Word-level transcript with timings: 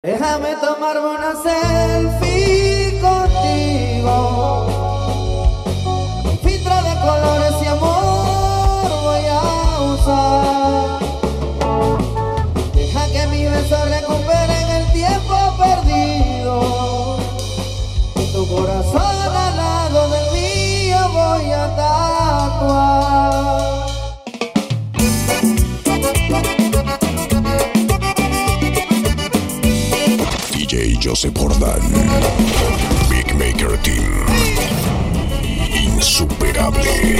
Déjame 0.00 0.54
tomarme 0.60 1.08
una 1.08 1.34
selfie 1.42 2.27
DJ 31.08 31.14
Joseph 31.14 31.32
Jordan. 31.32 31.80
Big 33.08 33.34
Maker 33.34 33.78
Team. 33.82 34.26
Insuperable. 35.72 37.16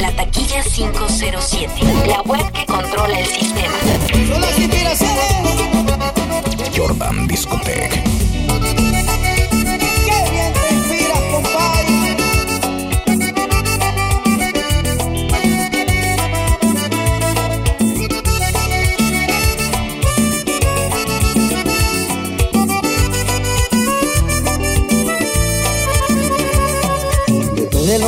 La 0.00 0.12
taquilla 0.12 0.62
507, 0.62 1.68
la 2.06 2.22
web 2.22 2.52
que 2.52 2.66
controla 2.66 3.18
el 3.18 3.26
sistema. 3.26 3.78
Jordan 6.72 7.26
Discotech. 7.26 7.85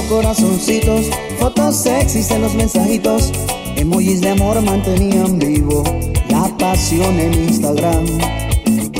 Corazoncitos, 0.08 1.06
fotos 1.38 1.76
sexys 1.76 2.30
en 2.30 2.42
los 2.42 2.54
mensajitos, 2.54 3.30
emojis 3.76 4.20
de 4.20 4.30
amor 4.30 4.60
mantenían 4.62 5.38
vivo 5.38 5.84
la 6.28 6.48
pasión 6.58 7.18
en 7.18 7.34
Instagram. 7.34 8.06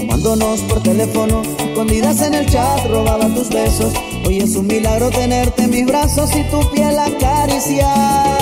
Amándonos 0.01 0.61
por 0.63 0.83
teléfono, 0.83 1.43
escondidas 1.59 2.23
en 2.23 2.35
el 2.35 2.47
chat, 2.47 2.87
robaba 2.89 3.27
tus 3.29 3.49
besos. 3.49 3.93
Hoy 4.27 4.39
es 4.39 4.55
un 4.57 4.67
milagro 4.67 5.11
tenerte 5.11 5.63
en 5.63 5.71
mis 5.71 5.87
brazos 5.87 6.31
y 6.37 6.43
tu 6.51 6.61
piel 6.71 6.99
acariciar. 6.99 8.38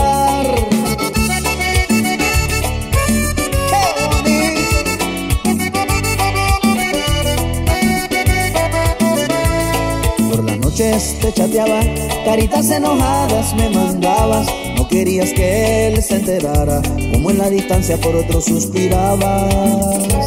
Noches 10.76 11.16
te 11.20 11.32
chateaba, 11.32 11.80
caritas 12.24 12.70
enojadas 12.70 13.54
me 13.54 13.70
mandabas. 13.70 14.46
No 14.76 14.86
querías 14.88 15.32
que 15.32 15.88
él 15.88 16.02
se 16.02 16.16
enterara, 16.16 16.82
como 17.12 17.30
en 17.30 17.38
la 17.38 17.48
distancia 17.48 17.96
por 17.98 18.14
otro 18.14 18.42
suspirabas. 18.42 20.25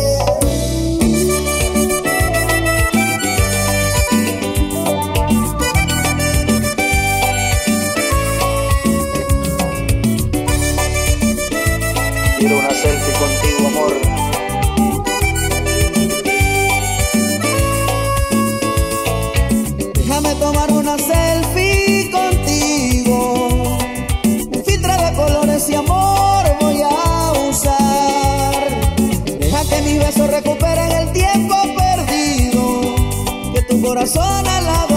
Tomar 20.39 20.71
una 20.71 20.97
selfie 20.97 22.09
contigo. 22.11 23.77
Un 24.23 24.63
filtro 24.65 24.93
de 24.93 25.13
colores 25.13 25.69
y 25.69 25.75
amor 25.75 26.43
voy 26.61 26.81
a 26.81 27.33
usar. 27.49 28.67
Deja 29.39 29.63
que 29.69 29.81
mis 29.81 29.99
besos 29.99 30.29
recuperen 30.29 30.91
el 30.91 31.11
tiempo 31.11 31.55
perdido. 31.77 32.95
Que 33.53 33.61
tu 33.63 33.81
corazón 33.81 34.43
lado 34.45 34.88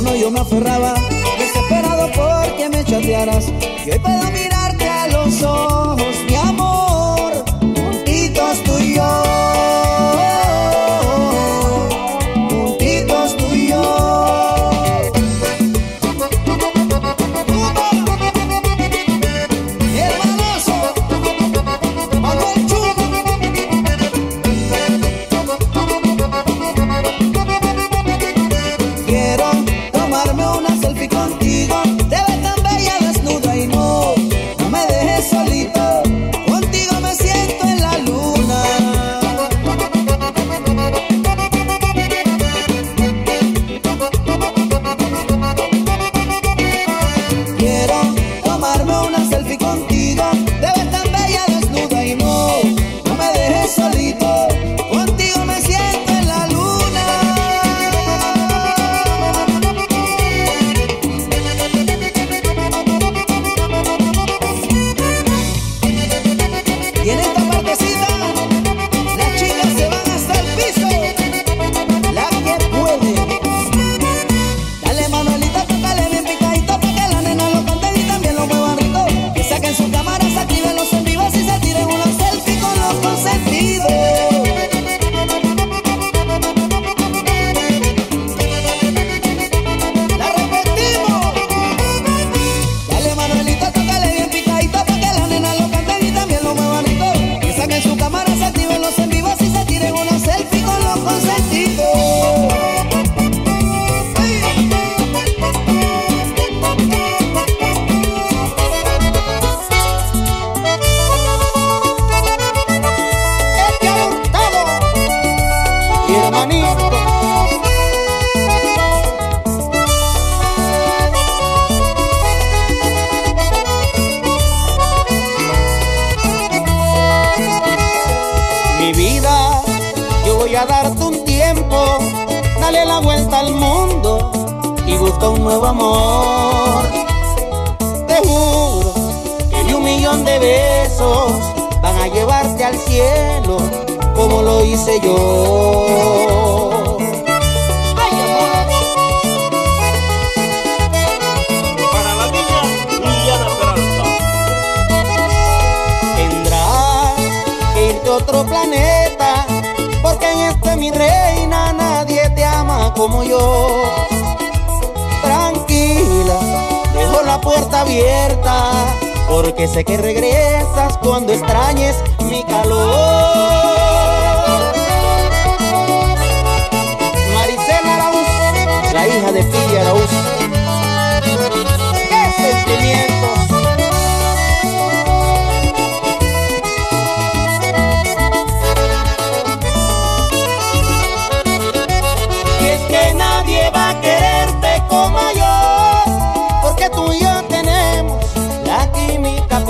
teléfono 0.00 0.16
yo 0.16 0.30
me 0.30 0.40
aferraba, 0.40 0.94
desesperado 1.38 2.10
porque 2.12 2.68
me 2.68 2.84
chatearas. 2.84 3.48
Y 3.84 3.90
hoy 3.90 3.98
puedo 3.98 4.30
mirarte 4.30 4.49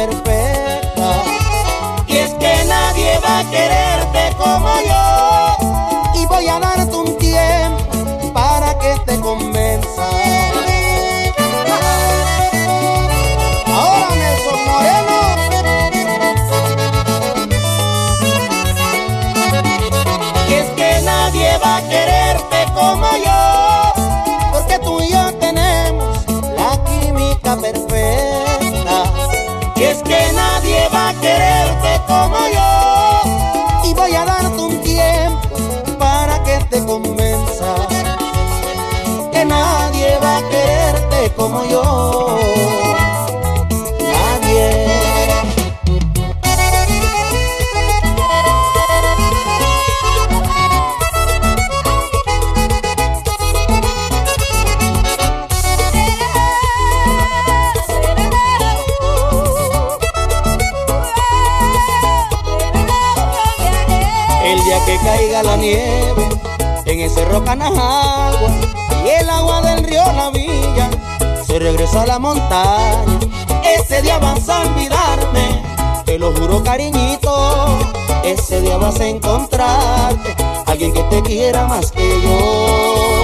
perfecta. 0.06 1.25
Y 2.06 2.17
es 2.17 2.31
que 2.35 2.64
nadie 2.67 3.19
va 3.25 3.41
a 3.41 3.50
quererte 3.50 4.37
como 4.38 4.70
yo, 4.88 5.19
a 72.00 72.06
la 72.06 72.19
montaña. 72.19 73.19
Ese 73.62 74.00
día 74.02 74.19
vas 74.19 74.49
a 74.49 74.62
olvidarme, 74.62 75.62
te 76.05 76.19
lo 76.19 76.32
juro 76.35 76.62
cariñito. 76.62 77.79
Ese 78.25 78.61
día 78.61 78.76
vas 78.79 78.99
a 79.00 79.06
encontrarte 79.06 80.37
alguien 80.67 80.93
que 80.93 81.02
te 81.05 81.23
quiera 81.23 81.67
más 81.67 81.93
que 81.93 82.20
yo. 82.23 83.19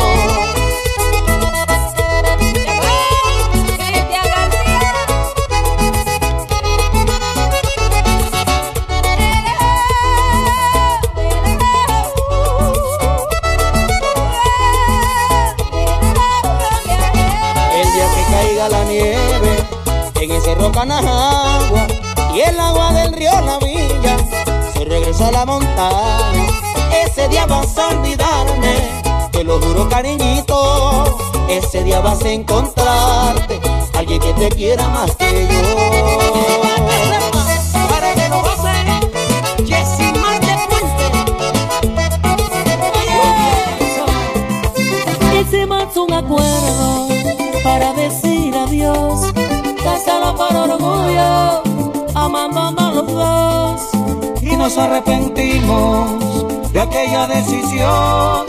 La 25.30 25.44
montaña. 25.44 26.46
Ese 27.04 27.28
día 27.28 27.46
vas 27.46 27.76
a 27.78 27.88
olvidarme, 27.88 28.74
te 29.32 29.44
lo 29.44 29.60
juro 29.60 29.88
cariñito. 29.88 31.18
Ese 31.48 31.84
día 31.84 32.00
vas 32.00 32.22
a 32.22 32.30
encontrarte 32.30 33.60
alguien 33.94 34.20
que 34.20 34.32
te 34.34 34.48
quiera 34.50 34.88
más 34.88 35.14
que 35.16 35.48
yo. 35.50 37.15
Nos 54.66 54.78
arrepentimos 54.78 56.72
de 56.72 56.80
aquella 56.80 57.28
decisión, 57.28 58.44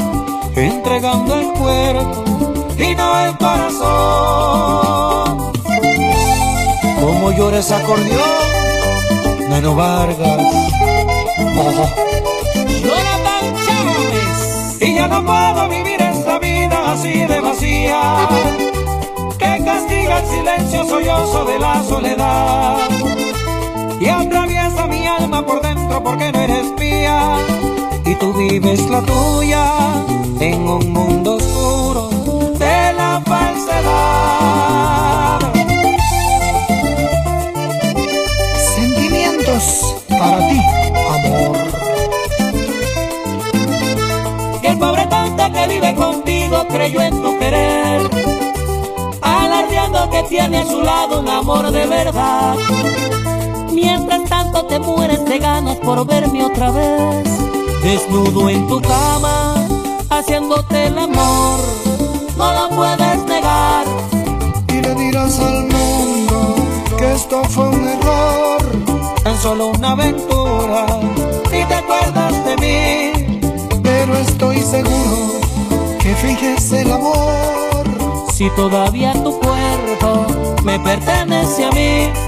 entregando 0.56 1.36
el 1.36 1.48
cuerpo 1.50 2.24
y 2.76 2.96
no 2.96 3.20
el 3.20 3.38
corazón. 3.38 4.58
Como 7.00 7.32
llora 7.34 7.60
ese 7.60 7.76
acordeón, 7.76 8.48
Nano 9.48 9.76
Vargas. 9.76 10.42
Jonathan 12.84 13.46
Chávez. 13.64 14.82
Y 14.82 14.96
ya 14.96 15.08
no 15.08 15.24
puedo 15.24 15.70
vivir 15.70 16.02
esta 16.02 16.40
vida 16.40 16.94
así 16.94 17.14
de 17.14 17.42
vacía, 17.42 18.28
que 19.38 19.64
castiga 19.64 20.18
el 20.18 20.26
silencio 20.26 20.84
sollozo 20.84 21.46
de 21.46 21.60
la 21.60 21.84
soledad. 21.84 22.78
Y 24.00 24.08
mi 24.88 25.06
alma 25.08 25.46
por 25.46 25.62
dentro 25.62 26.04
porque 26.04 26.32
no 26.32 26.40
eres 26.42 26.72
mía, 26.80 27.38
y 28.06 28.16
tú 28.16 28.34
vives 28.34 28.90
la 28.90 29.02
tuya 29.02 29.66
en 30.40 30.68
un 30.68 30.92
mundo 30.92 31.36
oscuro 31.36 32.10
de 32.58 32.94
la 32.94 33.22
falsedad. 33.26 34.30
Sentimientos 38.76 39.96
para 40.08 40.38
ti, 40.50 40.62
amor. 41.16 41.58
Y 44.62 44.68
el 44.68 44.78
pobre 44.78 45.06
tonto 45.08 45.52
que 45.52 45.68
vive 45.68 45.96
contigo 45.96 46.66
creyó 46.70 47.02
en 47.02 47.22
tu 47.22 47.38
querer, 47.40 48.10
alardeando 49.22 50.10
que 50.10 50.24
tiene 50.24 50.58
a 50.60 50.66
su 50.66 50.82
lado 50.82 51.20
un 51.20 51.30
amor 51.30 51.72
de 51.72 51.86
verdad. 51.88 52.56
Mientras 53.88 54.26
tanto 54.26 54.66
te 54.66 54.80
mueres 54.80 55.24
de 55.24 55.40
ganas 55.40 55.78
por 55.78 56.06
verme 56.06 56.44
otra 56.44 56.72
vez, 56.72 57.26
desnudo 57.82 58.50
en 58.50 58.68
tu 58.68 58.82
cama, 58.82 59.66
haciéndote 60.10 60.88
el 60.88 60.98
amor, 61.00 61.60
no 62.38 62.52
lo 62.52 62.76
puedes 62.76 63.24
negar. 63.24 63.86
y 64.74 64.82
le 64.82 64.94
dirás 64.94 65.40
al 65.40 65.70
mundo 65.70 66.56
que 66.98 67.14
esto 67.14 67.42
fue 67.46 67.70
un 67.70 67.88
error, 67.88 68.62
tan 69.24 69.38
solo 69.38 69.68
una 69.68 69.92
aventura, 69.92 70.86
si 71.50 71.64
te 71.64 71.74
acuerdas 71.74 72.34
de 72.44 72.56
mí, 72.58 73.40
pero 73.82 74.18
estoy 74.18 74.60
seguro 74.64 75.40
que 76.02 76.14
finges 76.14 76.74
el 76.74 76.92
amor. 76.92 77.86
Si 78.34 78.50
todavía 78.50 79.14
tu 79.14 79.32
cuerpo 79.40 80.26
me 80.66 80.78
pertenece 80.78 81.64
a 81.64 81.72
mí, 81.72 82.27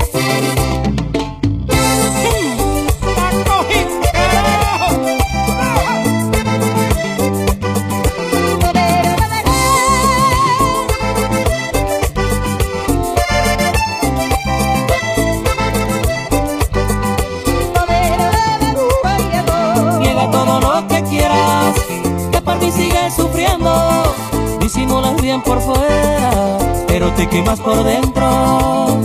sufriendo, 23.19 24.15
disimulas 24.59 25.21
bien 25.21 25.41
por 25.41 25.59
fuera, 25.61 26.57
pero 26.87 27.11
te 27.13 27.27
quemas 27.27 27.59
por 27.59 27.83
dentro. 27.83 28.97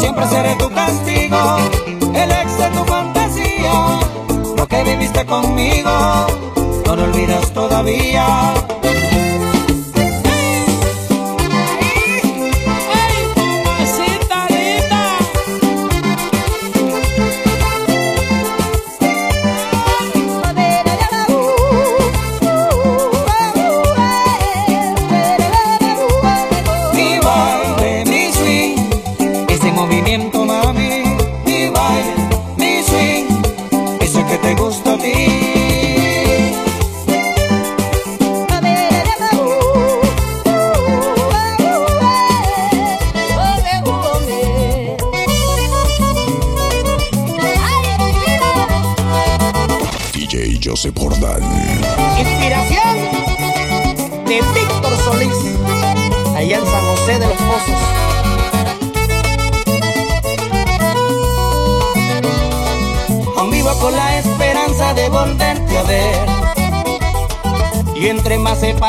Siempre 0.00 0.26
seré 0.26 0.54
tu 0.56 0.70
castigo, 0.70 1.58
el 2.14 2.30
ex 2.30 2.58
de 2.58 2.70
tu 2.70 2.84
fantasía, 2.84 4.00
lo 4.56 4.66
que 4.66 4.82
viviste 4.84 5.24
conmigo, 5.26 5.90
no 6.86 6.96
lo 6.96 7.04
olvidas 7.04 7.52
todavía. 7.52 8.54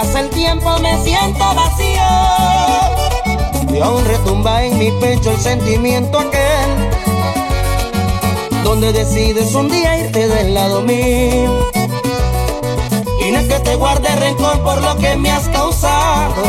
Pasa 0.01 0.21
el 0.21 0.29
tiempo 0.29 0.79
me 0.79 0.97
siento 1.03 1.43
vacío. 1.55 2.09
Y 3.73 3.79
aún 3.79 4.05
retumba 4.05 4.63
en 4.63 4.77
mi 4.77 4.91
pecho 4.91 5.31
el 5.31 5.37
sentimiento 5.37 6.19
aquel. 6.19 6.89
Donde 8.63 8.93
decides 8.93 9.53
un 9.55 9.67
día 9.67 9.97
irte 9.97 10.25
del 10.29 10.53
lado 10.53 10.83
mío. 10.83 11.69
Y 13.25 13.31
no 13.31 13.39
es 13.39 13.47
que 13.49 13.59
te 13.59 13.75
guarde 13.75 14.07
rencor 14.15 14.61
por 14.61 14.81
lo 14.81 14.95
que 14.95 15.17
me 15.17 15.31
has 15.31 15.49
causado. 15.49 16.43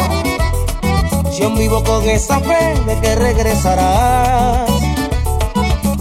Aún 1.43 1.59
vivo 1.59 1.83
con 1.83 2.09
esa 2.09 2.39
fe 2.41 2.75
de 2.87 3.01
que 3.01 3.17
regresarás. 3.17 4.71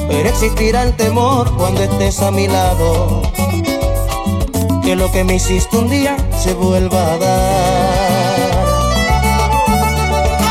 Pero 0.07 0.29
existirá 0.29 0.83
el 0.83 0.95
temor 0.95 1.51
cuando 1.55 1.81
estés 1.81 2.21
a 2.21 2.29
mi 2.29 2.47
lado. 2.47 3.23
Que 4.83 4.95
lo 4.95 5.11
que 5.11 5.23
me 5.23 5.35
hiciste 5.35 5.77
un 5.77 5.89
día 5.89 6.17
se 6.39 6.53
vuelva 6.53 7.13
a 7.13 7.17
dar. 7.17 8.51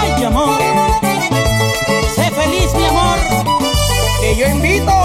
Ay, 0.01 0.25
amor. 0.25 0.59
Sé 2.15 2.31
feliz, 2.31 2.75
mi 2.75 2.85
amor. 2.85 3.19
Que 4.21 4.37
yo 4.37 4.49
invito 4.49 4.98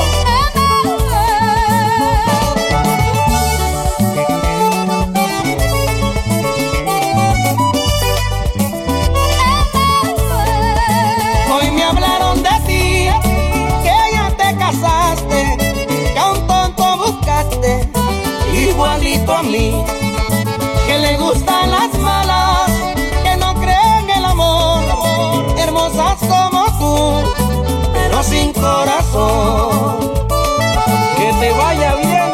que 31.17 31.33
te 31.39 31.51
vaya 31.51 31.95
bien. 31.95 32.31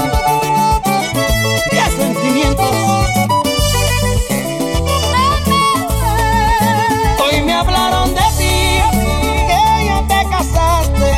¡Qué 1.71 1.81
sentimientos! 1.97 2.71
Hoy 7.23 7.41
me 7.41 7.53
hablaron 7.53 8.13
de 8.13 8.21
ti, 8.37 8.79
que 9.47 9.85
ya 9.85 10.03
te 10.07 10.29
casaste, 10.29 11.11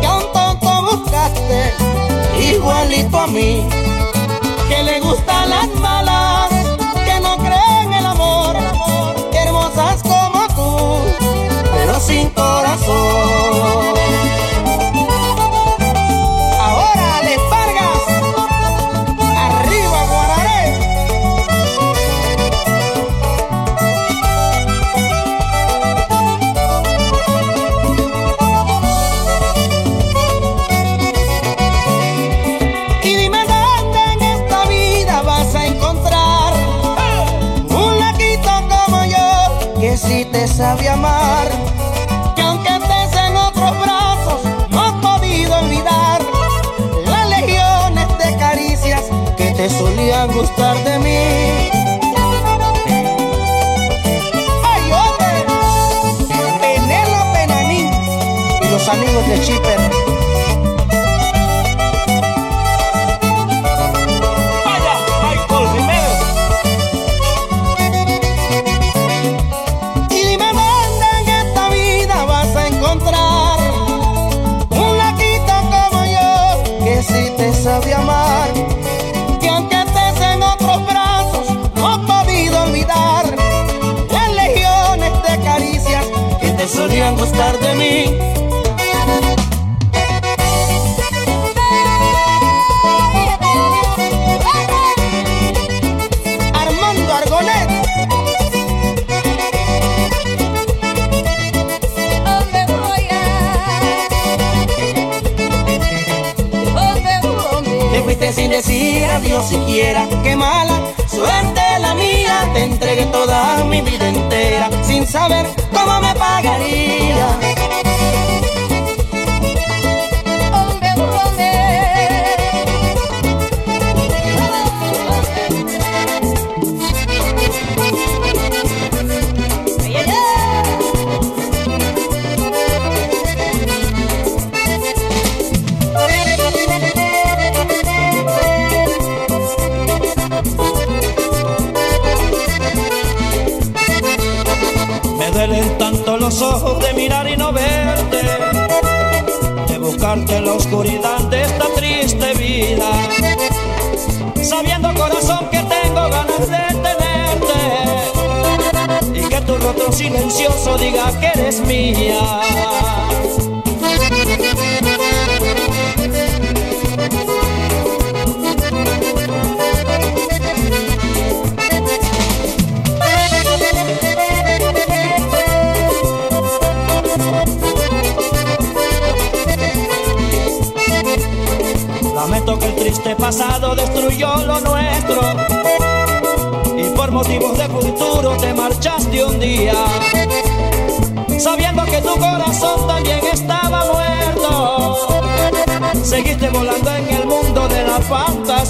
que 0.00 0.08
un 0.08 0.32
tonto 0.32 0.82
buscaste, 0.82 1.72
igualito 2.52 3.18
a 3.20 3.26
mí, 3.28 3.68
de 59.30 59.40
Chipper. 59.42 59.78
Vaya, 64.64 64.94
Michael 65.22 65.66
Jiménez. 65.72 66.18
Y 70.10 70.26
dime 70.26 70.48
dónde 70.52 71.06
en 71.20 71.28
esta 71.28 71.68
vida 71.68 72.24
vas 72.24 72.56
a 72.56 72.66
encontrar 72.66 73.58
un 74.70 74.98
laquito 74.98 75.52
como 75.70 76.04
yo 76.06 76.84
que 76.84 77.02
sí 77.04 77.32
te 77.36 77.52
sabe 77.52 77.94
amar. 77.94 78.48
Que 79.40 79.48
aunque 79.48 79.76
estés 79.76 80.20
en 80.22 80.42
otros 80.42 80.84
brazos, 80.86 81.46
no 81.76 81.88
has 81.88 81.98
podido 82.00 82.64
olvidar 82.64 83.26
las 84.10 84.32
legiones 84.32 85.12
de 85.22 85.44
caricias 85.44 86.04
que 86.40 86.50
te 86.50 86.66
solían 86.66 87.16
gustar 87.16 87.56
de 87.60 87.74
mí. 87.76 88.19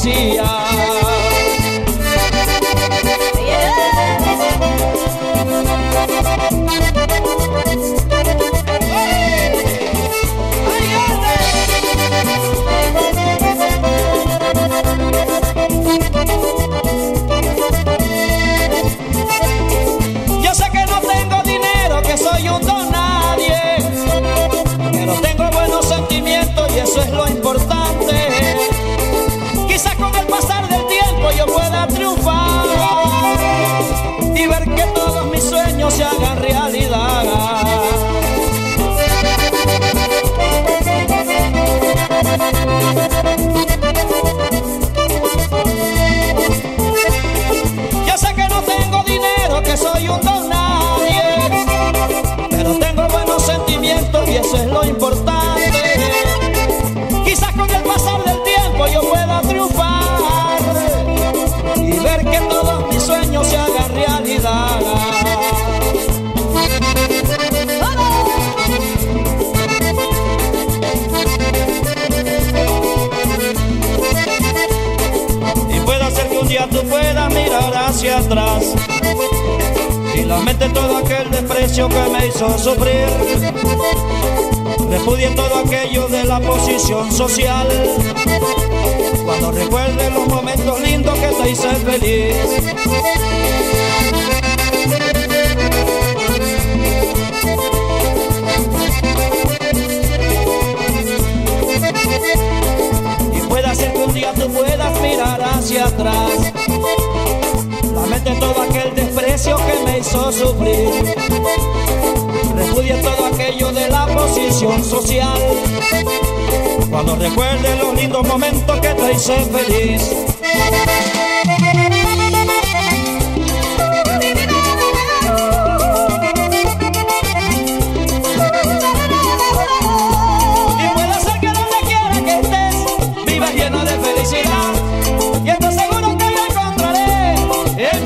Fantasía. 0.02 0.89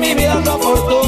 Mi 0.05 0.13
vida 0.13 0.43
tu. 0.43 1.04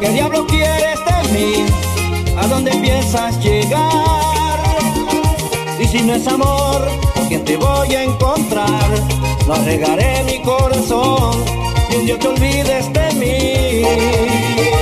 ¿Qué 0.00 0.08
diablo 0.10 0.46
quieres 0.46 0.98
de 1.04 1.32
mí? 1.32 1.66
¿A 2.36 2.46
dónde 2.46 2.70
piensas 2.72 3.38
llegar? 3.42 4.58
Y 5.78 5.86
si 5.86 6.02
no 6.02 6.14
es 6.14 6.26
amor, 6.26 6.88
¿con 7.14 7.26
quién 7.28 7.44
te 7.44 7.56
voy 7.56 7.94
a 7.94 8.02
encontrar? 8.02 8.90
No 9.46 9.54
regaré 9.64 10.24
mi 10.24 10.40
corazón 10.42 11.44
y 11.90 11.96
un 11.96 12.06
día 12.06 12.18
te 12.18 12.28
olvides 12.28 12.92
de 12.92 13.12
mí. 13.14 14.75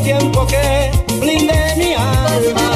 Tiempo 0.00 0.46
que 0.46 0.90
blindé 1.20 1.74
mi 1.76 1.92
alma. 1.94 2.70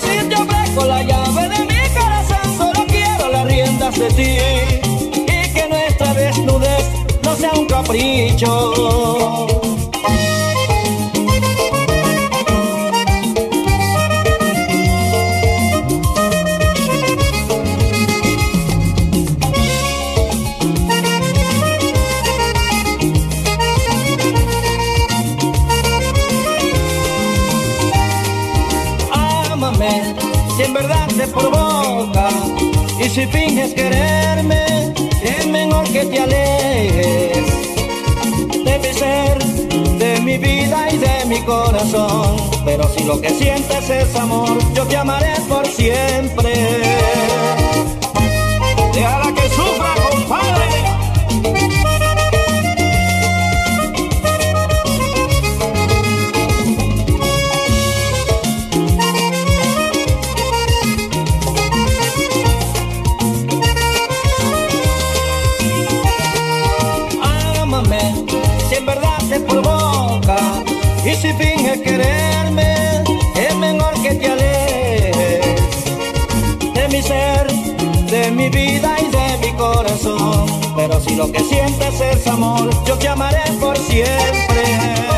Si 0.00 0.28
te 0.28 0.36
ofrezco 0.36 0.84
la 0.84 1.02
llave 1.02 1.48
de 1.48 1.58
mi 1.64 1.88
corazón, 1.98 2.56
solo 2.56 2.86
quiero 2.86 3.28
las 3.32 3.44
riendas 3.46 3.98
de 3.98 4.08
ti. 4.10 4.36
Y 5.26 5.52
que 5.52 5.68
nuestra 5.68 6.14
desnudez 6.14 6.84
no 7.24 7.34
sea 7.36 7.52
un 7.52 7.66
capricho. 7.66 9.61
Provoca 31.32 32.28
y 32.98 33.08
si 33.08 33.26
finges 33.26 33.74
quererme, 33.74 34.92
es 35.22 35.46
mejor 35.48 35.84
que 35.90 36.04
te 36.04 36.20
alejes 36.20 37.46
de 38.64 38.78
mi 38.78 38.92
ser, 38.94 39.38
de 39.98 40.20
mi 40.20 40.38
vida 40.38 40.88
y 40.92 40.98
de 40.98 41.24
mi 41.26 41.40
corazón. 41.40 42.36
Pero 42.64 42.88
si 42.94 43.04
lo 43.04 43.20
que 43.20 43.30
sientes 43.30 43.90
es 43.90 44.14
amor, 44.16 44.56
yo 44.74 44.84
te 44.86 44.96
amaré 44.96 45.34
por 45.48 45.66
siempre. 45.66 46.52
Y 71.04 71.14
si 71.16 71.32
finges 71.32 71.80
quererme, 71.80 73.02
es 73.36 73.56
mejor 73.56 73.94
que 74.02 74.14
te 74.14 74.26
alejes 74.26 75.84
de 76.74 76.88
mi 76.88 77.02
ser, 77.02 77.46
de 78.10 78.30
mi 78.30 78.48
vida 78.48 78.96
y 79.00 79.10
de 79.10 79.46
mi 79.46 79.52
corazón. 79.56 80.46
Pero 80.76 81.00
si 81.00 81.16
lo 81.16 81.30
que 81.30 81.40
sientes 81.40 82.00
es 82.00 82.26
amor, 82.26 82.70
yo 82.84 82.96
te 82.98 83.08
amaré 83.08 83.42
por 83.60 83.76
siempre. 83.78 85.11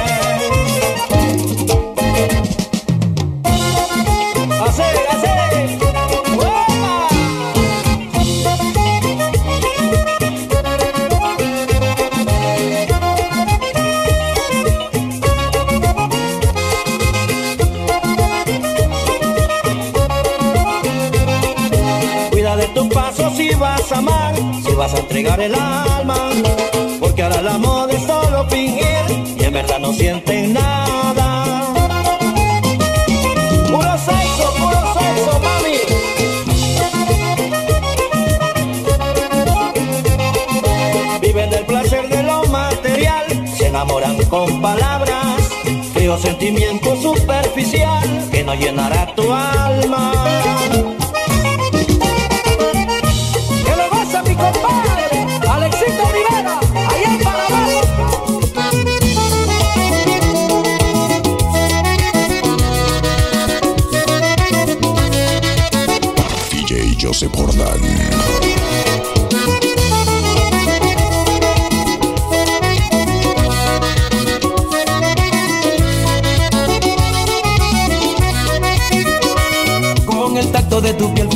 Vas 24.75 24.95
a 24.95 24.99
entregar 24.99 25.41
el 25.41 25.55
alma. 25.55 26.31
Porque 27.01 27.23
ahora 27.23 27.43
la 27.43 27.59
moda 27.59 27.93
es 27.93 28.03
solo 28.03 28.45
fingir 28.49 29.05
y 29.39 29.45
en 29.45 29.53
verdad 29.53 29.79
no 29.79 29.93
sienten 29.93 30.53
nada. 30.53 31.45
Puro 33.71 33.99
sexo, 33.99 34.55
puro 34.59 34.95
sexo, 34.95 35.41
mami. 35.41 35.79
Viven 41.21 41.51
del 41.51 41.67
placer 41.67 42.09
de 42.09 42.23
lo 42.23 42.45
material, 42.47 43.25
se 43.57 43.67
enamoran 43.67 44.17
con 44.25 44.61
palabras, 44.61 45.37
frío 45.93 46.17
sentimiento 46.19 46.97
superficial 46.97 48.29
que 48.31 48.45
no 48.45 48.55
llenará 48.55 49.07
tu 49.15 49.33
alma. 49.33 50.94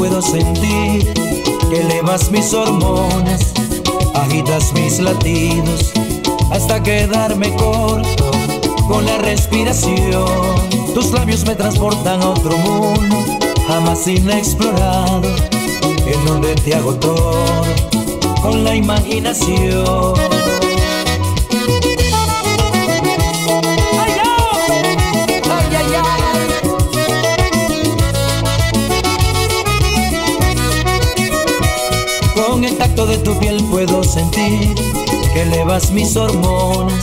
Puedo 0.09 0.23
sentir 0.23 1.13
que 1.69 1.81
elevas 1.81 2.31
mis 2.31 2.55
hormonas, 2.55 3.53
agitas 4.15 4.73
mis 4.73 5.01
latidos 5.01 5.93
hasta 6.51 6.83
quedarme 6.83 7.55
corto 7.57 8.31
con 8.87 9.05
la 9.05 9.19
respiración. 9.19 10.25
Tus 10.95 11.13
labios 11.13 11.45
me 11.45 11.55
transportan 11.55 12.23
a 12.23 12.31
otro 12.31 12.57
mundo, 12.57 13.17
jamás 13.67 14.09
inexplorado, 14.09 15.29
en 16.07 16.25
donde 16.25 16.55
te 16.55 16.75
hago 16.75 16.95
todo 16.95 17.65
con 18.41 18.65
la 18.65 18.75
imaginación. 18.75 20.38
Tacto 32.77 33.07
de 33.07 33.19
tu 33.19 33.39
piel 33.39 33.63
puedo 33.65 34.03
sentir 34.03 34.75
que 35.33 35.43
elevas 35.43 35.91
mis 35.91 36.17
hormonas, 36.17 36.95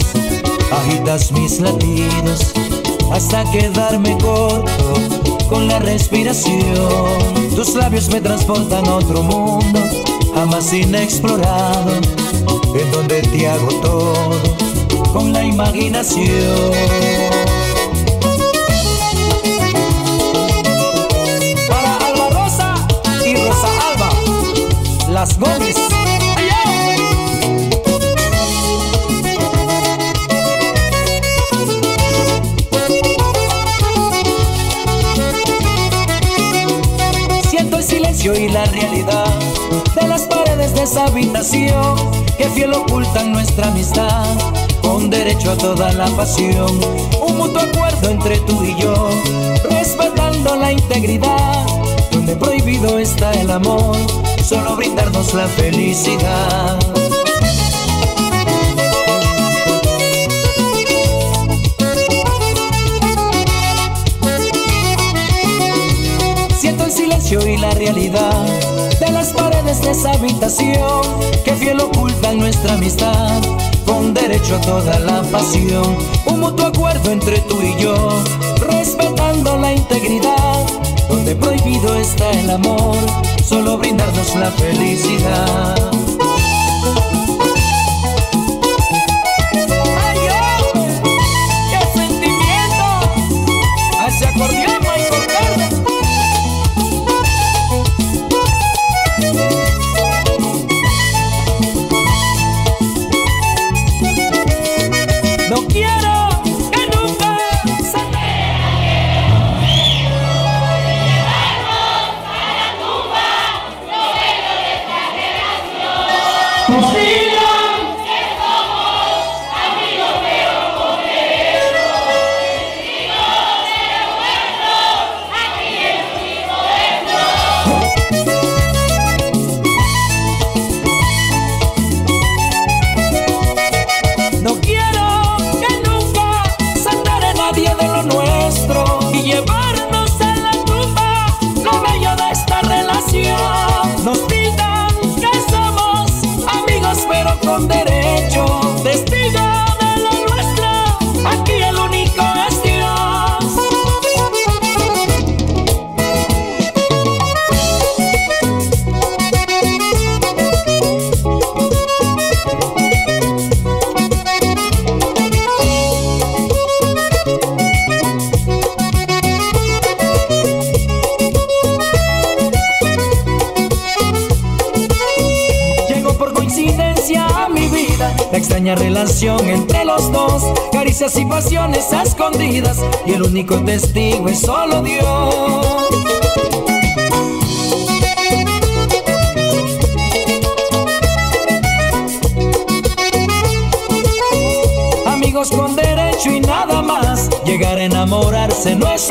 agitas 0.72 1.32
mis 1.32 1.60
latidos 1.60 2.54
hasta 3.12 3.50
quedarme 3.52 4.18
corto 4.18 4.94
con 5.50 5.68
la 5.68 5.80
respiración. 5.80 7.54
Tus 7.56 7.76
labios 7.76 8.10
me 8.10 8.22
transportan 8.22 8.86
a 8.88 8.96
otro 8.96 9.24
mundo, 9.24 9.80
jamás 10.34 10.74
inexplorado, 10.74 11.94
en 12.78 12.92
donde 12.92 13.22
te 13.22 13.48
hago 13.48 13.68
todo 13.82 14.42
con 15.14 15.32
la 15.32 15.44
imaginación. 15.44 17.25
Las 25.16 25.40
Gómez. 25.40 25.78
Siento 37.50 37.78
el 37.78 37.84
silencio 37.84 38.36
y 38.36 38.50
la 38.50 38.66
realidad 38.66 39.24
de 39.96 40.06
las 40.06 40.24
paredes 40.24 40.76
de 40.76 40.84
esa 40.84 41.06
habitación 41.06 41.96
que 42.38 42.50
fiel 42.50 42.74
ocultan 42.74 43.32
nuestra 43.32 43.68
amistad 43.70 44.26
con 44.82 45.10
derecho 45.10 45.52
a 45.52 45.58
toda 45.58 45.94
la 45.94 46.08
pasión. 46.08 46.78
Un 47.26 47.38
mutuo 47.38 47.62
acuerdo 47.62 48.10
entre 48.10 48.40
tú 48.40 48.66
y 48.66 48.76
yo, 48.82 49.10
respetando 49.70 50.58
la 50.58 50.74
integridad, 50.74 51.66
donde 52.12 52.36
prohibido 52.36 53.00
está 53.00 53.32
el 53.32 53.50
amor, 53.50 53.96
solo 54.46 54.76
brindarnos 54.76 55.34
la 55.34 55.48
felicidad. 55.48 56.78
Siento 66.60 66.86
el 66.86 66.92
silencio 66.92 67.48
y 67.48 67.58
la 67.58 67.72
realidad 67.72 68.46
de 69.00 69.12
las 69.12 69.34
paredes 69.34 69.82
de 69.82 69.92
esa 69.92 70.12
habitación 70.12 71.02
que 71.44 71.54
fiel 71.54 71.80
ocultan 71.80 72.38
nuestra 72.38 72.76
amistad 72.76 73.42
con 73.84 74.14
derecho 74.14 74.58
a 74.58 74.62
toda 74.62 75.00
la 75.00 75.24
pasión. 75.24 75.98
Un 76.28 76.40
mutuo 76.40 76.68
acuerdo 76.68 77.12
entre 77.12 77.40
tú 77.42 77.64
y 77.64 77.76
yo, 77.82 78.24
respetando 78.70 79.58
la 79.58 79.74
integridad, 79.74 80.66
donde 81.10 81.36
prohibido 81.36 81.96
está 81.96 82.32
el 82.32 82.50
amor, 82.50 82.98
solo 83.44 83.78
brindarnos 83.78 84.36
la 84.36 84.52
felicidad. 84.52 86.15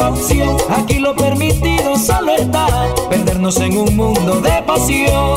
Aquí 0.06 0.98
lo 0.98 1.16
permitido 1.16 1.96
solo 1.96 2.36
está. 2.36 2.66
Perdernos 3.08 3.56
en 3.60 3.78
un 3.78 3.96
mundo 3.96 4.38
de 4.42 4.62
pasión. 4.66 5.33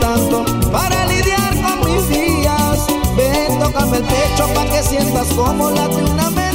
Tanto 0.00 0.44
para 0.70 1.06
lidiar 1.06 1.54
con 1.62 1.90
mis 1.90 2.08
días. 2.08 2.86
Ven, 3.16 3.58
tócame 3.58 3.98
el 3.98 4.04
pecho 4.04 4.46
pa' 4.54 4.64
que 4.66 4.82
sientas 4.82 5.28
como 5.34 5.70
late 5.70 6.02
una 6.02 6.30
mentira. 6.30 6.51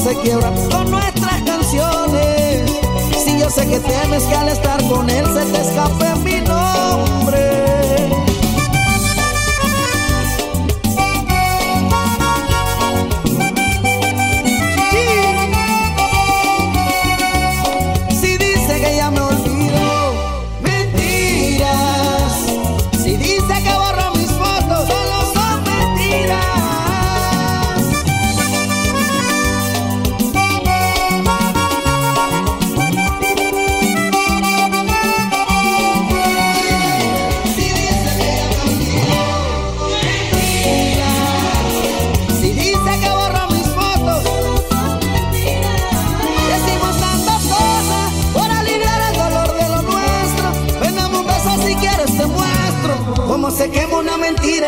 Se 0.00 0.16
quiebra 0.20 0.50
con 0.70 0.90
nuestras 0.90 1.42
canciones? 1.42 2.70
Si 3.22 3.38
yo 3.38 3.50
sé 3.50 3.66
que 3.66 3.78
temes 3.80 4.22
que 4.24 4.34
al 4.34 4.48
estar 4.48 4.82
con 4.88 5.10
él 5.10 5.26
se 5.26 5.44
te 5.44 5.60
escape 5.60 6.16
mi 6.24 6.40
nombre. 6.40 7.49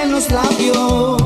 En 0.02 0.10
los 0.10 0.30
labios. 0.30 1.21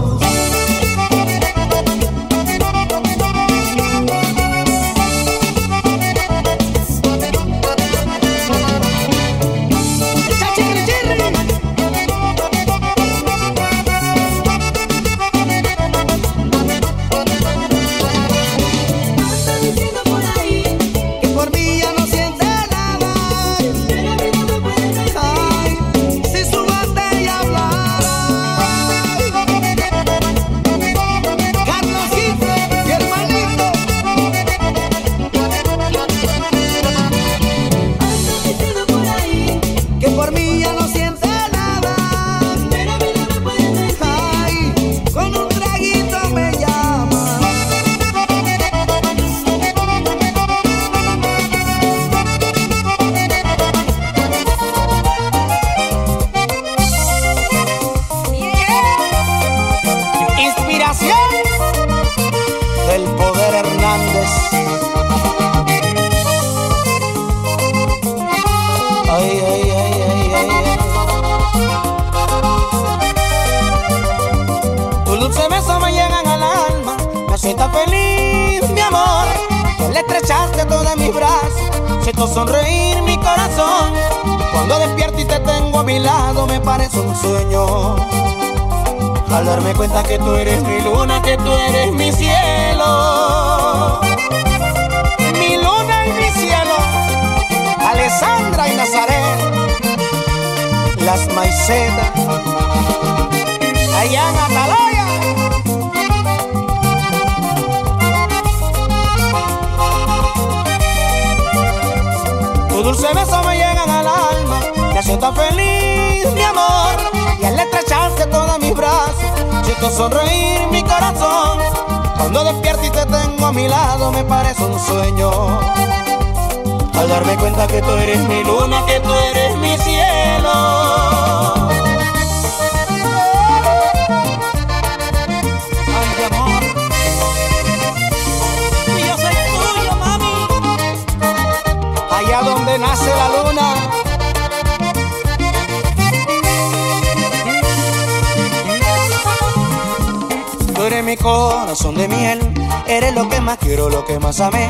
Amé. 154.40 154.68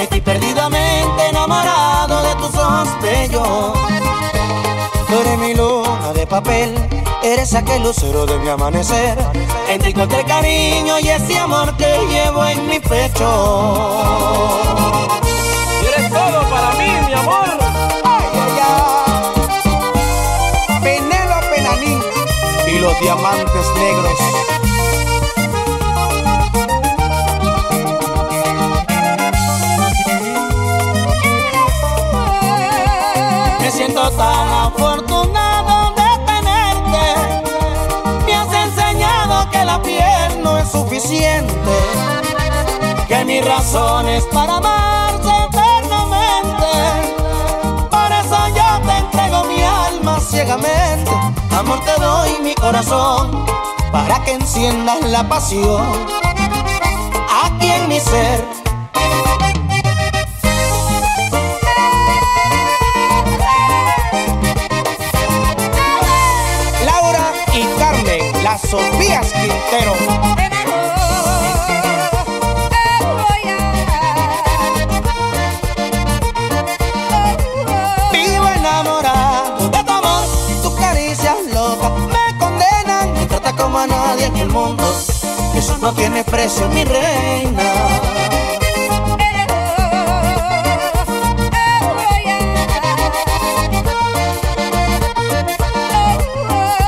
Estoy 0.00 0.20
perdidamente 0.20 1.28
enamorado 1.28 2.22
de 2.22 2.34
tus 2.36 2.54
ojos 2.54 2.88
bellos. 3.02 3.72
Tú 5.08 5.14
eres 5.20 5.38
mi 5.38 5.54
luna 5.54 6.12
de 6.14 6.26
papel, 6.26 6.74
eres 7.22 7.54
aquel 7.54 7.82
lucero 7.82 8.26
de 8.26 8.38
mi 8.38 8.48
amanecer. 8.48 9.18
En 9.68 9.80
ti 9.82 9.94
el 9.98 10.26
cariño 10.26 10.98
y 11.00 11.08
ese 11.08 11.38
amor 11.38 11.76
que 11.76 12.06
llevo 12.08 12.44
en 12.46 12.68
mi 12.68 12.78
pecho 12.80 14.34
todo 16.14 16.40
para 16.50 16.72
mí, 16.78 16.90
mi 17.06 17.12
amor. 17.12 17.48
Ay, 18.04 18.26
ay, 18.44 18.58
ay. 18.70 19.32
Penélope 20.82 21.60
Nanín 21.62 22.00
y 22.66 22.78
los 22.78 22.98
diamantes 23.00 23.66
negros. 23.76 24.18
Es 40.74 40.80
suficiente. 40.80 41.54
Que 43.08 43.24
mis 43.24 43.44
razones 43.44 44.24
para 44.32 44.56
amarte 44.56 44.94
ciegamente. 50.34 51.10
Amor, 51.56 51.80
te 51.84 52.00
doy 52.00 52.30
mi 52.42 52.54
corazón 52.54 53.44
para 53.92 54.22
que 54.24 54.32
enciendas 54.32 55.00
la 55.02 55.22
pasión 55.28 55.86
aquí 57.44 57.70
en 57.70 57.88
mi 57.88 58.00
ser. 58.00 58.44
Laura 66.84 67.32
y 67.54 67.62
Carmen, 67.78 68.42
las 68.42 68.60
Sofías 68.62 69.32
Quintero. 69.32 70.43
No 85.84 85.92
tiene 85.92 86.24
precio, 86.24 86.66
mi 86.70 86.82
reina. 86.82 87.62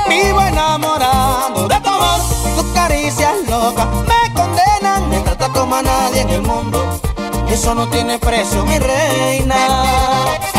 Vivo 0.09 0.41
enamorado 0.41 1.67
de 1.67 1.79
tu 1.79 1.89
amor, 1.89 2.21
tus 2.55 2.65
caricias 2.73 3.35
locas 3.47 3.85
me 3.85 4.33
condenan, 4.33 5.09
me 5.09 5.19
trata 5.19 5.49
como 5.49 5.75
a 5.75 5.83
nadie 5.83 6.21
en 6.21 6.29
el 6.29 6.41
mundo. 6.41 6.99
Eso 7.51 7.75
no 7.75 7.87
tiene 7.89 8.17
precio, 8.17 8.65
mi 8.65 8.79
reina. 8.79 10.56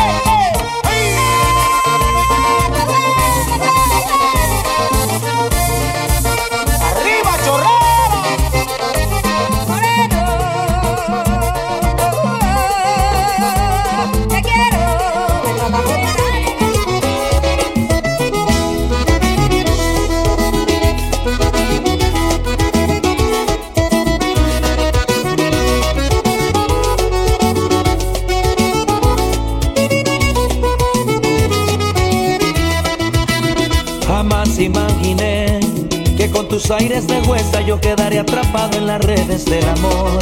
Aires 36.70 37.06
de 37.06 37.20
huesa 37.22 37.60
yo 37.60 37.80
quedaré 37.80 38.18
atrapado 38.18 38.76
en 38.76 38.86
las 38.86 39.04
redes 39.04 39.44
del 39.44 39.66
amor. 39.68 40.18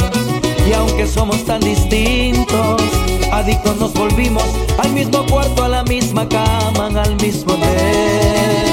Y 0.67 0.73
aunque 0.73 1.07
somos 1.07 1.43
tan 1.45 1.61
distintos, 1.61 2.81
adictos 3.31 3.77
nos 3.77 3.93
volvimos 3.93 4.43
al 4.77 4.91
mismo 4.91 5.25
cuarto, 5.25 5.63
a 5.63 5.67
la 5.67 5.83
misma 5.83 6.27
cama, 6.27 6.87
al 7.01 7.15
mismo 7.17 7.53
hotel. 7.53 8.66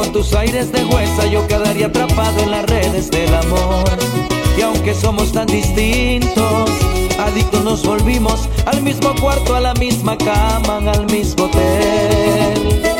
Con 0.00 0.12
tus 0.12 0.32
aires 0.32 0.72
de 0.72 0.82
huesa 0.86 1.26
yo 1.26 1.46
quedaría 1.46 1.88
atrapado 1.88 2.40
en 2.40 2.50
las 2.52 2.64
redes 2.64 3.10
del 3.10 3.34
amor. 3.34 3.84
Y 4.56 4.62
aunque 4.62 4.94
somos 4.94 5.30
tan 5.30 5.46
distintos, 5.46 6.70
adictos 7.18 7.62
nos 7.64 7.84
volvimos 7.84 8.48
al 8.64 8.80
mismo 8.80 9.14
cuarto, 9.20 9.54
a 9.54 9.60
la 9.60 9.74
misma 9.74 10.16
cama, 10.16 10.90
al 10.90 11.04
mismo 11.04 11.44
hotel. 11.44 12.99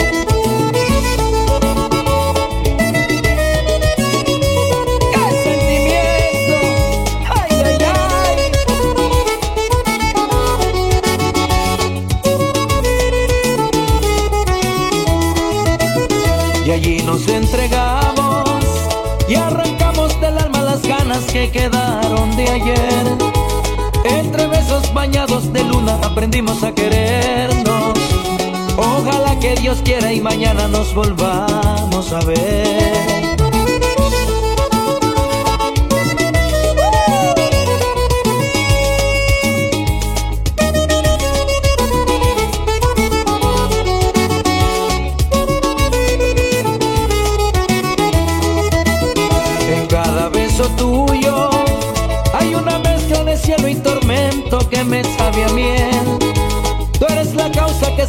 Que 21.27 21.51
quedaron 21.51 22.37
de 22.37 22.49
ayer. 22.49 23.07
Entre 24.05 24.47
besos 24.47 24.93
bañados 24.95 25.53
de 25.53 25.63
luna 25.65 25.99
aprendimos 26.03 26.63
a 26.63 26.73
querernos. 26.73 27.99
Ojalá 28.77 29.39
que 29.39 29.55
Dios 29.57 29.81
quiera 29.85 30.13
y 30.13 30.21
mañana 30.21 30.69
nos 30.69 30.95
volvamos 30.95 32.13
a 32.13 32.21
ver. 32.25 33.30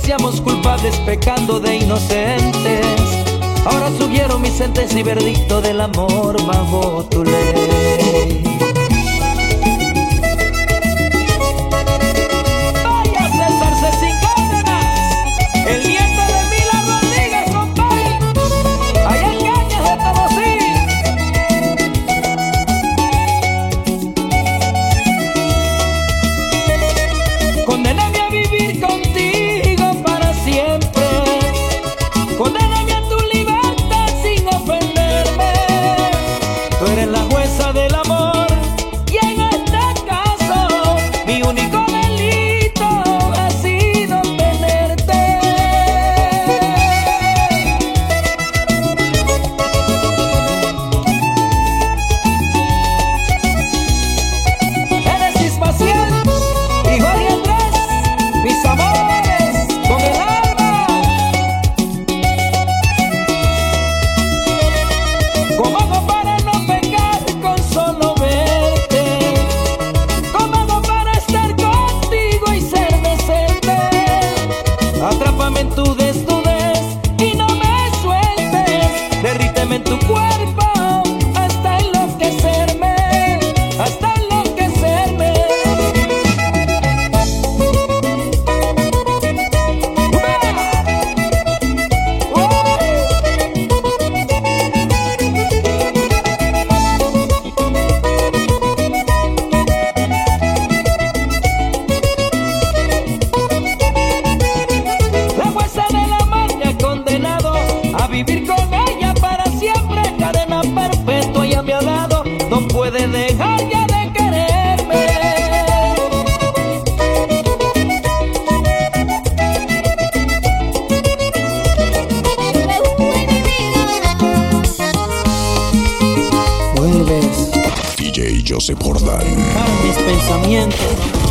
Seamos 0.04 0.42
culpables 0.42 0.96
pecando 1.06 1.60
de 1.60 1.78
inocentes. 1.78 2.86
Ahora 3.66 3.90
sugiero 3.98 4.40
mi 4.40 4.50
sentencia 4.50 5.00
y 5.00 5.04
verdicto 5.04 5.62
del 5.62 5.82
amor 5.82 6.44
bajo 6.46 7.06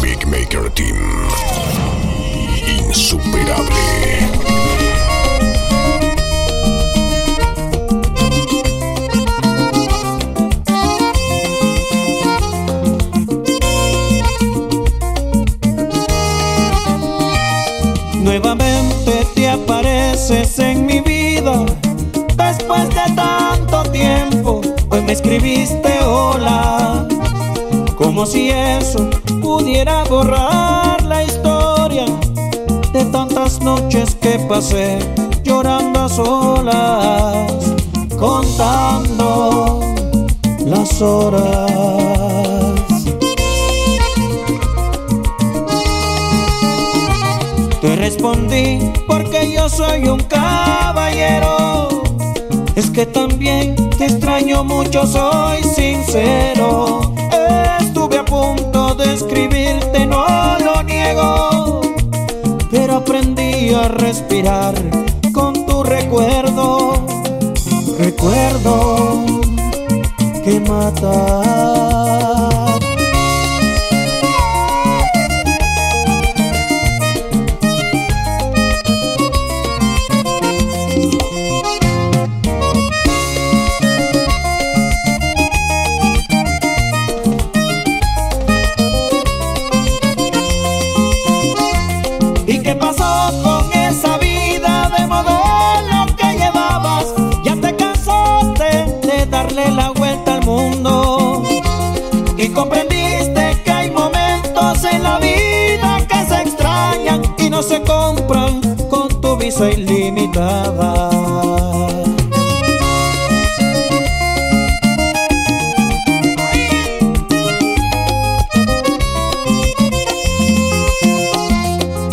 Big 0.03 0.27
Maker 0.27 0.71
Team. 0.71 0.97
Insuperable. 2.67 4.21
Nuevamente 18.23 19.27
te 19.35 19.49
apareces 19.49 20.59
en 20.59 20.87
mi 20.87 21.01
vida 21.01 21.65
Después 22.37 22.89
de 22.91 23.15
tanto 23.17 23.83
tiempo 23.91 24.61
Hoy 24.91 25.03
me 25.03 25.13
escribiste 25.13 26.01
hola 26.05 27.07
Como 27.97 28.27
si 28.27 28.51
eso 28.51 29.11
pudiera 29.51 30.05
borrar 30.05 31.03
la 31.03 31.25
historia 31.25 32.05
De 32.93 33.05
tantas 33.07 33.61
noches 33.61 34.15
que 34.15 34.39
pasé 34.49 34.99
Llorando 35.43 35.99
a 36.05 36.09
solas 36.09 37.75
Contando 38.17 39.81
las 40.65 41.03
horas 41.03 41.73
Te 47.81 47.97
respondí 47.97 48.93
porque 49.09 49.53
yo 49.53 49.67
soy 49.71 50.07
un 50.07 50.21
caballero. 50.25 51.89
Es 52.77 52.91
que 52.91 53.07
también 53.07 53.75
te 53.97 54.05
extraño 54.05 54.63
mucho, 54.65 55.07
soy 55.07 55.63
sincero. 55.63 57.01
Estuve 57.81 58.19
a 58.19 58.25
punto 58.25 58.80
describirte, 59.01 60.07
no 60.07 60.59
lo 60.65 60.83
niego, 60.83 61.81
pero 62.71 62.97
aprendí 62.97 63.75
a 63.75 63.89
respirar 63.89 64.75
con 65.33 65.67
tu 65.67 65.83
recuerdo, 65.83 67.07
recuerdo 67.99 69.25
que 70.45 70.61
mata. 70.61 71.80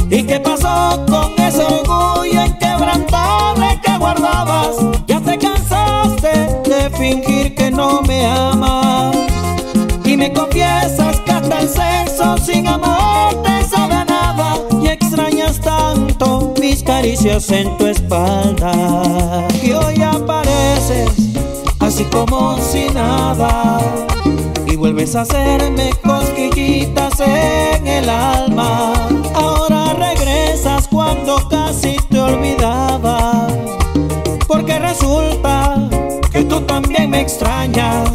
¿Y 0.09 0.23
qué 0.23 0.39
pasó 0.39 1.05
con 1.07 1.33
ese 1.37 1.61
orgullo 1.63 2.45
inquebrantable 2.45 3.79
que 3.83 3.97
guardabas? 3.99 4.77
Ya 5.05 5.19
te 5.19 5.37
cansaste 5.37 6.61
de 6.67 6.89
fingir 6.97 7.53
que 7.53 7.69
no 7.69 8.01
me 8.01 8.25
amas. 8.25 9.15
Y 10.05 10.17
me 10.17 10.33
confiesas 10.33 11.19
que 11.21 11.31
hasta 11.31 11.59
el 11.59 11.69
sexo 11.69 12.37
sin 12.39 12.67
amor 12.67 13.43
te 13.43 13.63
sabe 13.65 13.96
mis 16.69 16.83
caricias 16.83 17.49
en 17.51 17.77
tu 17.77 17.87
espalda. 17.87 19.47
Y 19.63 19.71
hoy 19.71 20.01
apareces 20.01 21.09
así 21.79 22.03
como 22.05 22.57
si 22.57 22.89
nada. 22.89 23.79
Y 24.65 24.75
vuelves 24.75 25.15
a 25.15 25.21
hacerme 25.21 25.91
cosquillitas 26.03 27.21
en 27.21 27.87
el 27.87 28.09
alma. 28.09 28.93
Ahora 29.33 29.93
regresas 29.93 30.89
cuando 30.89 31.47
casi 31.47 31.95
te 32.09 32.19
olvidaba. 32.19 33.47
Porque 34.45 34.77
resulta 34.77 35.89
que 36.33 36.43
tú 36.43 36.59
también 36.61 37.09
me 37.09 37.21
extrañas. 37.21 38.09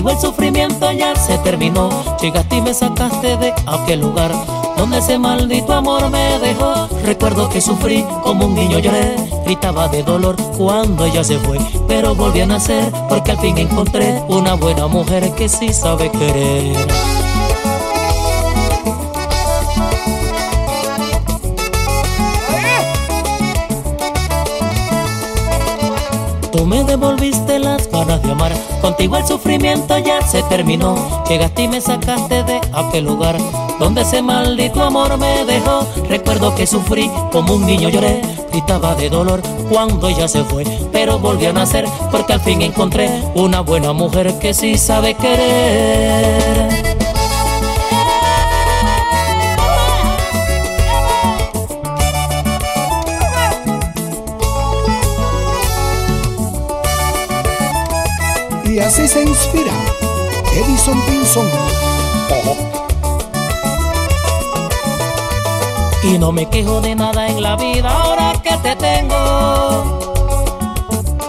Contigo 0.00 0.10
el 0.10 0.18
sufrimiento 0.18 0.92
ya 0.92 1.14
se 1.14 1.36
terminó. 1.38 1.90
Llegaste 2.20 2.56
y 2.56 2.60
me 2.62 2.72
sacaste 2.72 3.36
de 3.36 3.52
aquel 3.66 4.00
lugar 4.00 4.32
donde 4.76 4.98
ese 4.98 5.18
maldito 5.18 5.72
amor 5.72 6.08
me 6.10 6.38
dejó. 6.38 6.88
Recuerdo 7.04 7.48
que 7.48 7.60
sufrí 7.60 8.04
como 8.22 8.46
un 8.46 8.54
niño 8.54 8.78
lloré, 8.78 9.16
gritaba 9.44 9.88
de 9.88 10.02
dolor 10.02 10.36
cuando 10.56 11.04
ella 11.04 11.22
se 11.22 11.38
fue, 11.38 11.58
pero 11.86 12.14
volví 12.14 12.40
a 12.40 12.46
nacer 12.46 12.90
porque 13.08 13.32
al 13.32 13.38
fin 13.38 13.58
encontré 13.58 14.22
una 14.28 14.54
buena 14.54 14.86
mujer 14.86 15.32
que 15.34 15.48
sí 15.48 15.72
sabe 15.72 16.10
querer. 16.10 16.76
Tú 26.52 26.66
me 26.66 26.84
devolviste 26.84 27.49
de 28.04 28.32
amar, 28.32 28.52
contigo 28.80 29.16
el 29.16 29.26
sufrimiento 29.26 29.98
ya 29.98 30.26
se 30.26 30.42
terminó. 30.44 31.22
Llegaste 31.28 31.64
y 31.64 31.68
me 31.68 31.80
sacaste 31.80 32.42
de 32.44 32.60
aquel 32.72 33.04
lugar 33.04 33.36
donde 33.78 34.02
ese 34.02 34.22
maldito 34.22 34.82
amor 34.82 35.18
me 35.18 35.44
dejó. 35.44 35.86
Recuerdo 36.08 36.54
que 36.54 36.66
sufrí 36.66 37.10
como 37.30 37.54
un 37.54 37.66
niño 37.66 37.88
lloré, 37.90 38.22
gritaba 38.50 38.94
de 38.94 39.10
dolor 39.10 39.42
cuando 39.68 40.08
ella 40.08 40.28
se 40.28 40.44
fue, 40.44 40.64
pero 40.92 41.18
volví 41.18 41.46
a 41.46 41.52
nacer 41.52 41.84
porque 42.10 42.32
al 42.32 42.40
fin 42.40 42.62
encontré 42.62 43.10
una 43.34 43.60
buena 43.60 43.92
mujer 43.92 44.38
que 44.38 44.54
sí 44.54 44.78
sabe 44.78 45.14
querer. 45.14 46.80
Así 58.90 59.06
se 59.06 59.22
inspira 59.22 59.72
Edison 60.52 61.00
Pinson. 61.02 61.48
Y 66.02 66.18
no 66.18 66.32
me 66.32 66.48
quejo 66.48 66.80
de 66.80 66.96
nada 66.96 67.28
en 67.28 67.40
la 67.40 67.54
vida 67.54 67.88
ahora 67.88 68.32
que 68.42 68.56
te 68.56 68.74
tengo. 68.74 70.00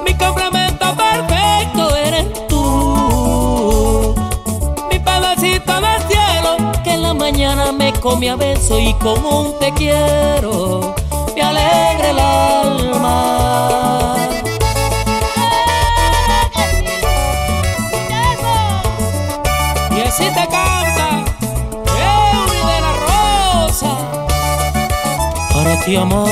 Mi 0.07 0.13
complemento 0.15 0.87
perfecto 0.95 1.95
eres 1.97 2.47
tú. 2.47 4.15
Mi 4.89 4.97
pedacito 4.97 5.81
del 5.81 6.01
cielo 6.09 6.71
que 6.83 6.93
en 6.93 7.03
la 7.03 7.13
mañana 7.13 7.71
me 7.71 7.93
come 7.93 8.31
a 8.31 8.37
beso 8.37 8.79
y 8.79 8.91
con 8.95 9.23
un 9.23 9.59
te 9.59 9.71
quiero 9.73 10.95
me 11.35 11.41
alegra 11.43 12.09
el 12.09 12.19
alma. 12.19 14.20
Ti 25.85 25.95
amor. 25.95 26.29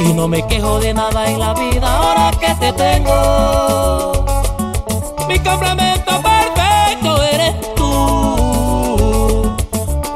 Y 0.00 0.12
no 0.12 0.28
me 0.28 0.46
quejo 0.46 0.80
de 0.80 0.92
nada 0.92 1.30
en 1.30 1.38
la 1.38 1.54
vida 1.54 1.96
ahora 1.96 2.30
que 2.38 2.54
te 2.56 2.72
tengo. 2.72 4.24
Mi 5.28 5.38
complemento 5.38 6.12
perfecto 6.22 7.22
eres 7.22 7.74
tú. 7.74 9.54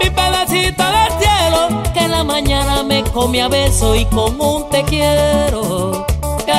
Mi 0.00 0.10
pedacito 0.10 0.82
del 0.82 1.12
cielo 1.20 1.82
que 1.92 2.00
en 2.00 2.10
la 2.10 2.24
mañana 2.24 2.82
me 2.82 3.02
come 3.04 3.42
a 3.42 3.48
beso 3.48 3.94
y 3.94 4.04
con 4.06 4.40
un 4.40 4.68
te 4.68 4.82
quiero 4.84 6.06
que 6.44 6.52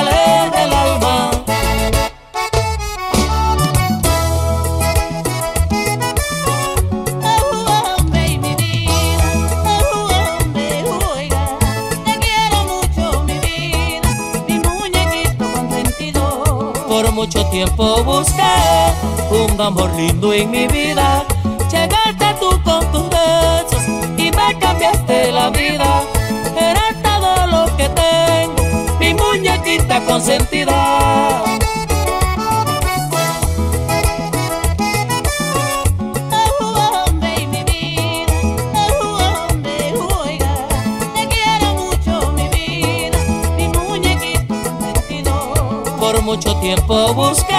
tiempo 17.50 18.02
busqué 18.04 18.42
un 19.30 19.60
amor 19.60 19.90
lindo 19.96 20.32
en 20.32 20.50
mi 20.50 20.66
vida. 20.66 21.24
Llegaste 21.70 22.26
tú 22.38 22.48
con 22.62 22.80
tus 22.92 23.08
besos 23.10 23.82
y 24.16 24.30
me 24.30 24.58
cambiaste 24.58 25.32
la 25.32 25.50
vida. 25.50 26.02
Eres 26.56 27.02
todo 27.02 27.46
lo 27.46 27.76
que 27.76 27.88
tengo, 27.88 28.96
mi 28.98 29.14
muñequita 29.14 30.00
consentida. 30.04 31.49
Mucho 46.22 46.54
tiempo 46.56 47.14
busqué 47.14 47.54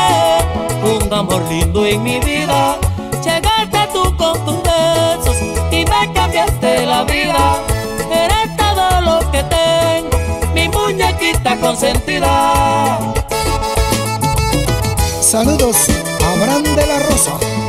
un 0.84 1.14
amor 1.14 1.42
lindo 1.50 1.86
en 1.86 2.04
mi 2.04 2.20
vida. 2.20 2.78
Llegaste 3.24 3.90
tú 3.94 4.16
con 4.18 4.34
tus 4.46 4.58
besos 4.64 5.38
y 5.72 5.86
me 5.86 6.14
cambiaste 6.14 6.86
la 6.86 7.04
vida. 7.04 7.58
Eres 8.12 8.56
todo 8.58 9.02
lo 9.02 9.32
que 9.32 9.44
tengo, 9.44 10.52
mi 10.54 10.68
muñequita 10.70 11.58
consentida. 11.58 13.00
Saludos, 15.22 15.88
Abraham 16.36 16.64
de 16.64 16.88
la 16.88 17.00
Rosa. 17.00 17.61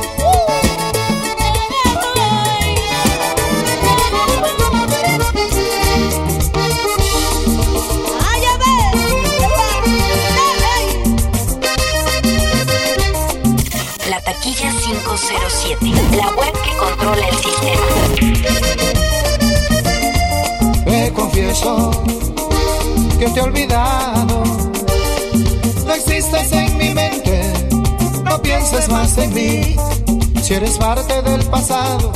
La 14.43 14.49
taquilla 14.51 14.72
507. 14.72 16.16
La 16.16 16.30
web 16.34 16.53
que 16.64 16.76
controla 16.76 17.28
el 17.28 17.36
sistema. 17.36 17.86
Me 20.84 21.12
confieso 21.12 21.90
que 23.20 23.28
te 23.28 23.38
he 23.38 23.43
olvidado. 23.43 24.43
No 25.86 25.95
existes 25.95 26.51
en 26.51 26.76
mi 26.76 26.93
mente, 26.93 27.53
no 28.24 28.43
pienses 28.43 28.88
más 28.88 29.16
en 29.18 29.32
mí. 29.32 29.76
Si 30.43 30.55
eres 30.55 30.76
parte 30.76 31.22
del 31.22 31.45
pasado, 31.45 32.12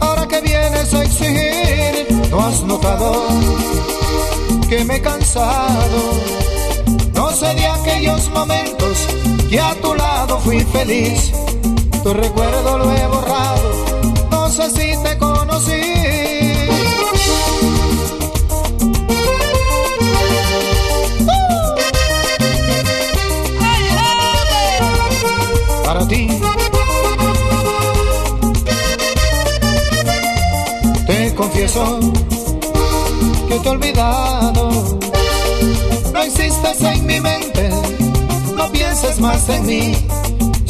ahora 0.00 0.28
que 0.28 0.42
vienes 0.42 0.92
a 0.92 1.02
exigir, 1.02 2.06
no 2.30 2.44
has 2.44 2.60
notado 2.64 3.28
que 4.68 4.84
me 4.84 4.96
he 4.96 5.00
cansado. 5.00 6.20
No 7.14 7.30
sé 7.30 7.54
de 7.54 7.66
aquellos 7.66 8.28
momentos 8.28 9.06
que 9.48 9.58
a 9.58 9.74
tu 9.76 9.94
lado 9.94 10.38
fui 10.40 10.60
feliz. 10.60 11.32
Tu 12.02 12.12
recuerdo 12.12 12.78
lo 12.78 12.92
he 12.92 13.06
borrado, 13.06 13.70
no 14.30 14.50
sé 14.50 14.70
si 14.70 15.02
te 15.04 15.18
conocí. 15.18 15.82
para 25.84 26.08
ti. 26.08 26.28
Te 31.06 31.34
confieso 31.36 32.00
que 33.48 33.58
te 33.60 33.68
he 33.68 33.70
olvidado. 33.70 34.98
No 36.12 36.22
existes 36.22 36.80
en 36.82 37.06
mi 37.06 37.20
mente, 37.20 37.70
no 38.56 38.72
pienses 38.72 39.20
más 39.20 39.48
en 39.48 39.66
mí. 39.66 39.94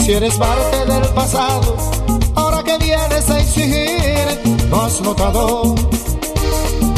Si 0.05 0.13
eres 0.13 0.35
parte 0.35 0.85
del 0.85 1.09
pasado, 1.11 1.77
ahora 2.35 2.65
que 2.65 2.77
vienes 2.79 3.31
a 3.31 3.39
exigir, 3.39 4.67
no 4.69 4.83
has 4.83 5.01
notado 5.01 5.77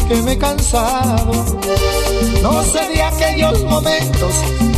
que 0.07 0.15
me 0.23 0.31
he 0.31 0.37
cansado. 0.39 1.31
No 2.41 2.63
sé 2.63 2.89
de 2.89 3.03
aquellos 3.03 3.63
momentos 3.65 4.33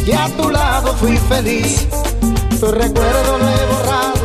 que 0.05 0.13
a 0.13 0.27
tu 0.35 0.49
lado 0.49 0.93
fui 0.95 1.15
feliz. 1.29 1.87
Tu 2.59 2.65
recuerdo 2.65 3.37
lo 3.37 3.47
he 3.47 3.65
borrado, 3.71 4.16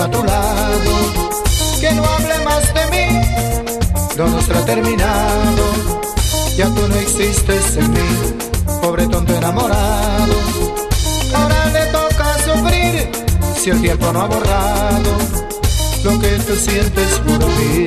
a 0.00 0.10
tu 0.10 0.22
lado 0.22 0.92
que 1.80 1.90
no 1.92 2.04
hable 2.04 2.38
más 2.44 2.72
de 2.72 2.86
mí, 2.92 3.20
lo 4.16 4.28
nuestro 4.28 4.58
ha 4.58 4.64
terminado. 4.64 5.64
Ya 6.56 6.66
tú 6.66 6.86
no 6.88 6.94
existes 6.96 7.76
en 7.76 7.90
mí, 7.92 8.08
pobre 8.80 9.06
tonto 9.08 9.34
enamorado. 9.34 10.34
Ahora 11.34 11.66
le 11.66 11.86
toca 11.86 12.36
sufrir 12.44 13.10
si 13.56 13.70
el 13.70 13.80
tiempo 13.80 14.12
no 14.12 14.22
ha 14.22 14.26
borrado 14.26 15.10
lo 16.04 16.20
que 16.20 16.28
tú 16.46 16.54
sientes 16.54 17.18
por 17.26 17.44
mí. 17.46 17.86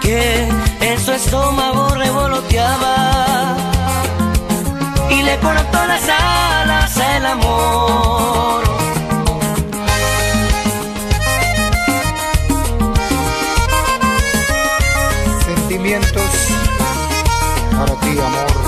Que 0.00 0.48
en 0.80 1.00
su 1.04 1.12
estómago 1.12 1.88
revoloteaba 1.96 3.56
y 5.10 5.22
le 5.22 5.36
cortó 5.38 5.86
las 5.86 6.08
alas 6.08 6.96
el 6.96 7.26
amor. 7.26 8.62
Sentimientos 15.44 16.30
para 17.76 17.94
ti, 18.00 18.18
amor. 18.18 18.67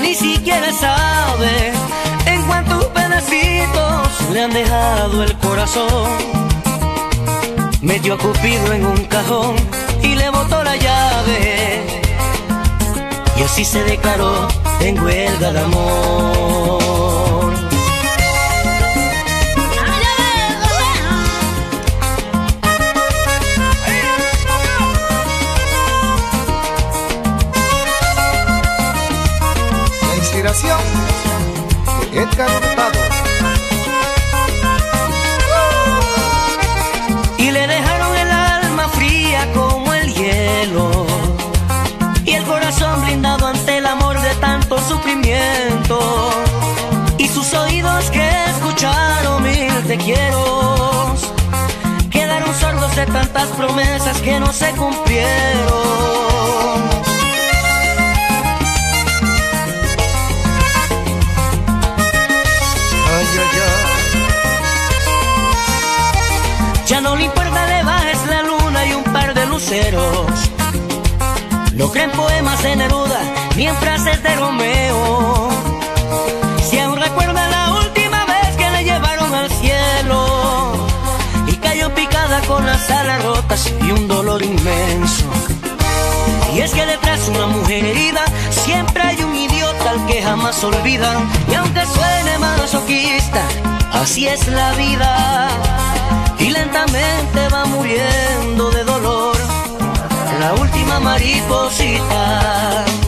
Ni 0.00 0.14
siquiera 0.14 0.72
sabe 0.72 1.72
en 2.26 2.42
cuántos 2.46 2.84
pedacitos 2.86 4.30
le 4.32 4.42
han 4.42 4.52
dejado 4.52 5.22
el 5.22 5.36
corazón. 5.38 6.10
Metió 7.80 8.14
a 8.14 8.18
Cupido 8.18 8.72
en 8.72 8.86
un 8.86 9.04
cajón 9.04 9.56
y 10.02 10.14
le 10.14 10.30
botó 10.30 10.64
la 10.64 10.76
llave. 10.76 11.82
Y 13.36 13.42
así 13.42 13.64
se 13.64 13.82
declaró 13.84 14.48
en 14.80 14.98
huelga 15.02 15.52
de 15.52 15.60
amor. 15.60 17.13
De 30.54 32.20
Edgar 32.20 32.48
Hurtado. 32.48 33.00
y 37.38 37.50
le 37.50 37.66
dejaron 37.66 38.16
el 38.16 38.30
alma 38.30 38.88
fría 38.90 39.52
como 39.52 39.92
el 39.92 40.14
hielo. 40.14 41.06
Y 42.24 42.34
el 42.34 42.44
corazón 42.44 43.02
blindado 43.02 43.48
ante 43.48 43.78
el 43.78 43.86
amor 43.86 44.20
de 44.20 44.32
tanto 44.36 44.78
sufrimiento. 44.78 45.98
Y 47.18 47.26
sus 47.26 47.52
oídos 47.52 48.08
que 48.12 48.44
escucharon 48.50 49.42
mil 49.42 49.74
te 49.88 49.96
quiero. 49.98 51.16
Quedaron 52.10 52.54
sordos 52.54 52.94
de 52.94 53.06
tantas 53.06 53.48
promesas 53.48 54.20
que 54.20 54.38
no 54.38 54.52
se 54.52 54.70
cumplieron 54.70 56.14
luceros. 69.74 70.50
No 71.74 71.90
creen 71.90 72.10
poemas 72.12 72.62
de 72.62 72.76
Neruda 72.76 73.20
ni 73.56 73.66
en 73.66 73.76
frases 73.76 74.22
de 74.22 74.34
Romeo. 74.36 75.48
Si 76.68 76.78
aún 76.78 77.00
recuerda 77.00 77.48
la 77.48 77.72
última 77.80 78.24
vez 78.24 78.56
que 78.56 78.70
le 78.70 78.84
llevaron 78.84 79.34
al 79.34 79.50
cielo 79.50 80.72
y 81.48 81.56
cayó 81.56 81.92
picada 81.94 82.40
con 82.42 82.64
las 82.64 82.88
alas 82.90 83.24
rotas 83.24 83.72
y 83.82 83.90
un 83.90 84.06
dolor 84.06 84.42
inmenso. 84.42 85.24
Y 86.54 86.60
es 86.60 86.72
que 86.72 86.86
detrás 86.86 87.26
de 87.26 87.32
una 87.32 87.46
mujer 87.46 87.84
herida 87.84 88.24
siempre 88.50 89.02
hay 89.02 89.22
un 89.24 89.34
idiota 89.34 89.90
al 89.90 90.06
que 90.06 90.22
jamás 90.22 90.62
olvidan. 90.62 91.28
Y 91.50 91.54
aunque 91.54 91.84
suene 91.86 92.38
masoquista, 92.38 93.42
así 93.92 94.28
es 94.28 94.46
la 94.46 94.72
vida. 94.74 95.48
Y 96.38 96.50
lentamente 96.50 97.48
va 97.52 97.64
muriendo 97.64 98.70
de 98.70 98.84
dolor 98.84 99.33
la 100.44 100.52
última 100.60 101.00
mariposita. 101.00 103.03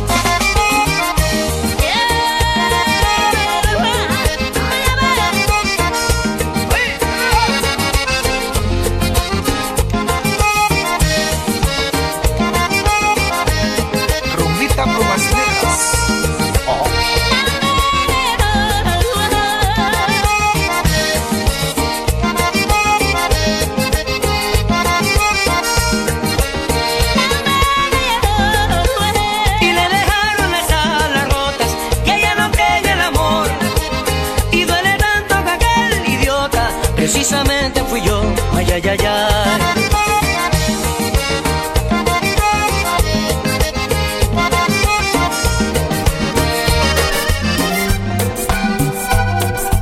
Ay. 38.89 38.99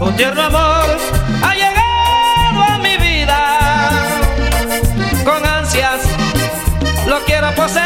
Un 0.00 0.16
tierno 0.16 0.42
amor 0.42 0.96
ha 1.42 1.54
llegado 1.54 2.62
a 2.62 2.78
mi 2.78 2.96
vida. 2.96 3.90
Con 5.22 5.44
ansias 5.44 6.00
lo 7.06 7.20
quiero 7.26 7.54
poseer. 7.54 7.84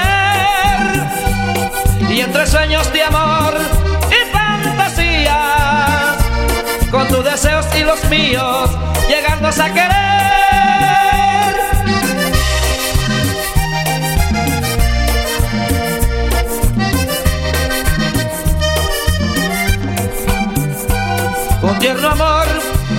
Y 2.10 2.20
entre 2.20 2.46
sueños 2.46 2.92
de 2.92 3.02
amor 3.02 3.54
y 4.08 4.32
fantasías, 4.32 6.16
con 6.92 7.08
tus 7.08 7.24
deseos 7.24 7.66
y 7.74 7.82
los 7.82 8.04
míos, 8.04 8.70
llegarnos 9.08 9.58
a 9.58 9.72
querer. 9.72 10.27
Amor 22.06 22.46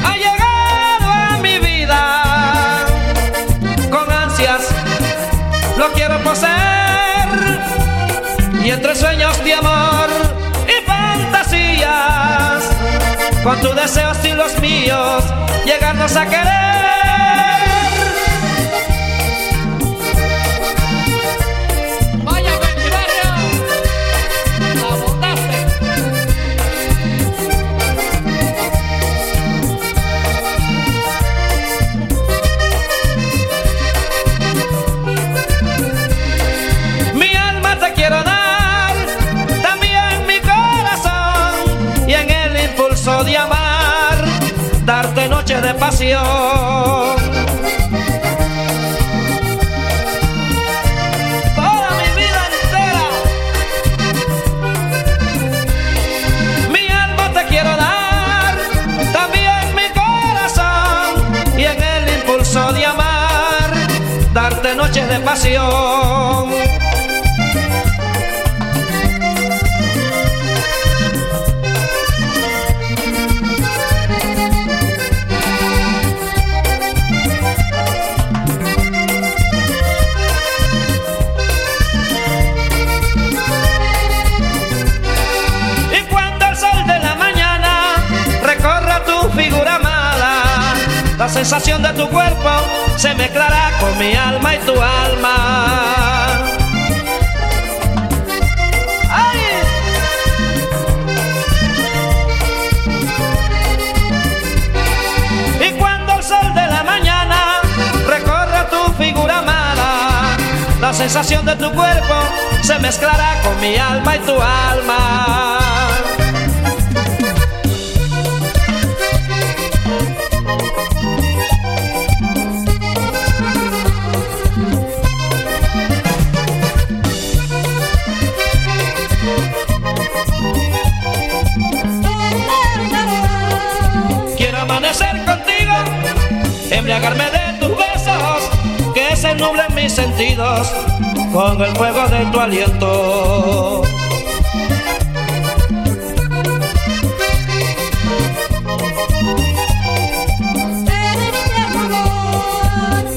ha 0.06 0.16
llegado 0.16 1.08
a 1.12 1.38
mi 1.41 1.60
vida. 1.60 2.86
Con 3.89 4.12
ansias 4.12 4.68
lo 5.78 5.91
quiero 5.93 6.20
poseer. 6.20 7.30
Y 8.64 8.72
entre 8.72 8.95
sueños 8.95 9.43
de 9.43 9.54
amor 9.54 10.10
y 10.68 10.86
fantasías, 10.86 12.64
con 13.43 13.60
tus 13.62 13.76
deseos 13.76 14.18
y 14.26 14.34
los 14.34 14.60
míos, 14.60 15.24
llegarnos 15.66 16.16
a 16.16 16.26
querer. 16.26 16.79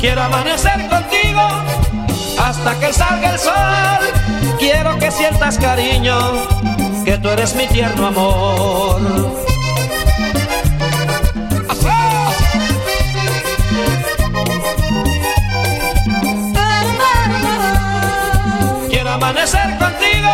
Quiero 0.03 0.21
amanecer 0.21 0.89
contigo 0.89 1.41
hasta 2.37 2.77
que 2.81 2.93
salga 2.93 3.35
el 3.35 3.39
sol. 3.39 4.59
Quiero 4.59 4.99
que 4.99 5.13
sientas 5.13 5.57
cariño, 5.59 6.19
que 7.05 7.19
tú 7.19 7.29
eres 7.29 7.55
mi 7.55 7.69
tierno 7.69 8.09
amor. 8.09 9.01
Quiero 18.91 19.11
amanecer 19.13 19.79
contigo 19.79 20.33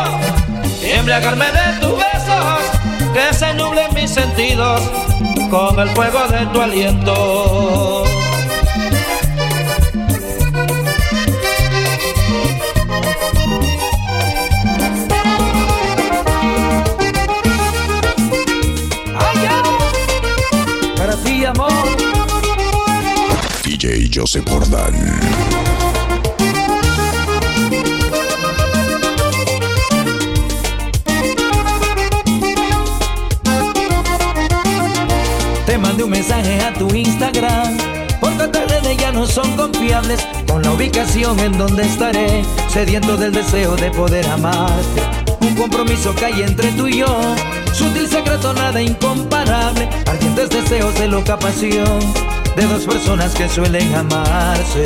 y 0.83 0.93
embriagarme 0.93 1.45
de 1.45 1.79
tus 1.83 1.91
besos, 1.91 3.13
que 3.13 3.35
se 3.35 3.53
nublen 3.53 3.93
mis 3.93 4.11
sentidos 4.11 4.81
con 5.51 5.79
el 5.79 5.91
fuego 5.91 6.27
de 6.29 6.47
tu 6.47 6.63
aliento. 6.63 8.08
Joseph. 24.19 24.47
Te 35.67 35.79
mandé 35.79 36.03
un 36.03 36.11
mensaje 36.11 36.61
a 36.61 36.75
tu 36.75 36.93
Instagram. 36.93 37.79
Porque 38.21 38.49
tus 38.49 38.63
redes 38.69 38.97
ya 38.97 39.13
no 39.13 39.25
son 39.25 39.57
confiables. 39.57 40.27
Con 40.49 40.63
la 40.63 40.73
ubicación 40.73 41.39
en 41.39 41.57
donde 41.57 41.85
estaré 41.85 42.43
Sediento 42.69 43.17
del 43.17 43.33
deseo 43.33 43.77
de 43.77 43.93
poder 43.93 44.27
amarte. 44.27 45.03
Un 45.41 45.55
compromiso 45.55 46.13
que 46.17 46.25
hay 46.25 46.43
entre 46.43 46.73
tú 46.73 46.89
y 46.89 46.99
yo. 46.99 47.37
Sutil 47.73 48.09
secreto, 48.09 48.53
nada 48.53 48.83
incomparable. 48.83 49.89
Ardientes 50.07 50.51
deseos 50.51 50.99
de 50.99 51.07
loca 51.07 51.39
pasión 51.39 52.38
De 52.59 52.67
dos 52.67 52.87
personas 52.87 53.33
que 53.37 53.49
suelen 53.49 53.95
amarse. 53.95 54.83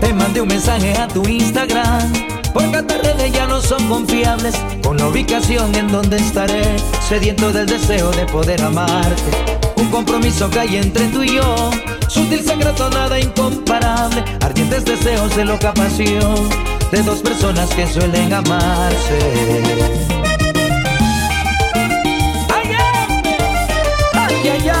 Te 0.00 0.12
mandé 0.12 0.42
un 0.42 0.48
mensaje 0.48 0.92
a 0.98 1.08
tu 1.08 1.26
Instagram 1.26 2.12
Porque 2.52 2.82
tus 2.82 2.98
redes 2.98 3.32
ya 3.32 3.46
no 3.46 3.62
son 3.62 3.88
confiables 3.88 4.54
Con 4.82 4.98
la 4.98 5.08
ubicación 5.08 5.74
en 5.74 5.88
donde 5.90 6.18
estaré 6.18 6.76
Sediento 7.08 7.50
del 7.50 7.64
deseo 7.64 8.10
de 8.10 8.26
poder 8.26 8.60
amarte. 8.60 9.30
Un 9.76 9.88
compromiso 9.90 10.50
que 10.50 10.60
hay 10.60 10.76
entre 10.76 11.06
tú 11.06 11.22
y 11.22 11.36
yo 11.36 11.70
Sutil 12.06 12.44
secreto, 12.44 12.90
nada 12.90 13.18
incomparable 13.18 14.22
Ardientes 14.42 14.84
deseos 14.84 15.34
de 15.34 15.46
loca 15.46 15.72
pasión 15.72 16.69
De 16.90 17.02
dos 17.02 17.20
personas 17.20 17.70
que 17.70 17.86
suelen 17.86 18.32
amarse. 18.32 19.18
Ay, 22.52 22.72
ay, 24.14 24.68
ay, 24.68 24.79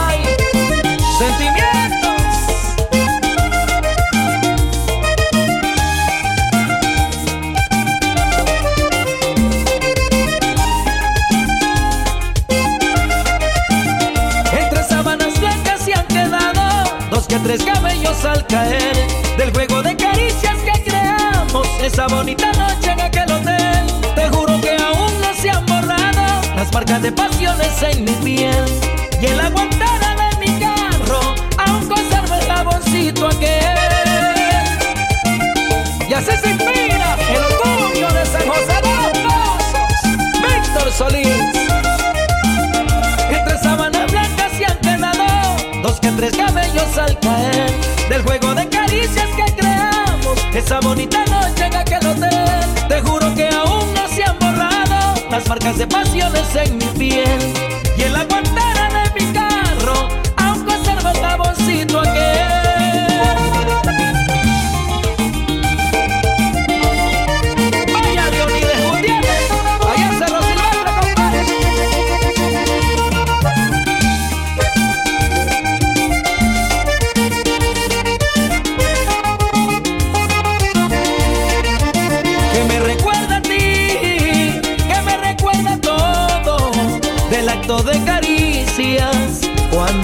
bonita 22.30 22.52
noche 22.52 22.92
en 22.92 23.00
aquel 23.00 23.32
hotel. 23.32 23.86
Te 24.14 24.28
juro 24.28 24.60
que 24.60 24.76
aún 24.76 25.20
no 25.20 25.34
se 25.34 25.50
han 25.50 25.66
borrado 25.66 26.42
las 26.54 26.72
marcas 26.72 27.02
de 27.02 27.12
pasiones 27.12 27.82
en 27.82 28.04
mi 28.04 28.12
piel 28.12 28.64
y 29.20 29.26
en 29.26 29.36
la 29.36 29.50
guantera 29.50 30.16
de 30.20 30.46
mi 30.46 30.60
carro 30.60 31.20
aún 31.58 31.88
conservo 31.88 32.34
el 32.34 32.46
jaboncito 32.46 33.26
aquel. 33.26 33.78
Y 36.08 36.12
así 36.12 36.36
se 36.42 36.50
inspira 36.50 37.16
el 37.34 37.42
orgullo 37.42 38.08
de 38.12 38.26
San 38.26 38.46
José 38.46 38.80
de 38.82 39.22
los 39.24 39.62
Víctor 40.42 40.92
Solís. 40.92 41.26
Entre 43.28 43.58
sábanas 43.58 44.10
blancas 44.10 44.52
se 44.56 44.66
han 44.66 44.78
quedado 44.78 45.82
dos 45.82 45.98
que 46.00 46.10
tres 46.12 46.36
cabellos 46.36 46.98
al 46.98 47.18
caer 47.18 47.72
del 48.08 48.22
juego 48.22 48.54
de 48.54 48.68
caricias 48.68 49.26
que 49.36 49.39
esa 50.54 50.80
bonita 50.80 51.24
noche 51.26 51.66
en 51.66 51.76
aquel 51.76 52.06
hotel. 52.06 52.88
Te 52.88 53.00
juro 53.00 53.34
que 53.34 53.48
aún 53.48 53.94
no 53.94 54.08
se 54.08 54.24
han 54.24 54.38
borrado 54.38 55.14
las 55.30 55.48
marcas 55.48 55.78
de 55.78 55.86
pasiones 55.86 56.54
en 56.56 56.78
mi 56.78 56.86
piel 56.98 57.70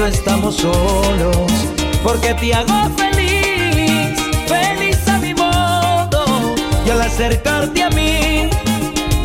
estamos 0.08 0.56
solos, 0.56 1.52
porque 2.02 2.34
te 2.34 2.54
hago 2.54 2.90
feliz, 2.96 4.18
feliz 4.46 5.08
a 5.08 5.18
mi 5.18 5.34
modo, 5.34 6.54
y 6.86 6.90
al 6.90 7.00
acercarte 7.00 7.82
a 7.82 7.90
mí, 7.90 8.48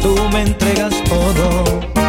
tú 0.01 0.15
me 0.31 0.41
entregas 0.41 0.93
todo. 1.03 2.00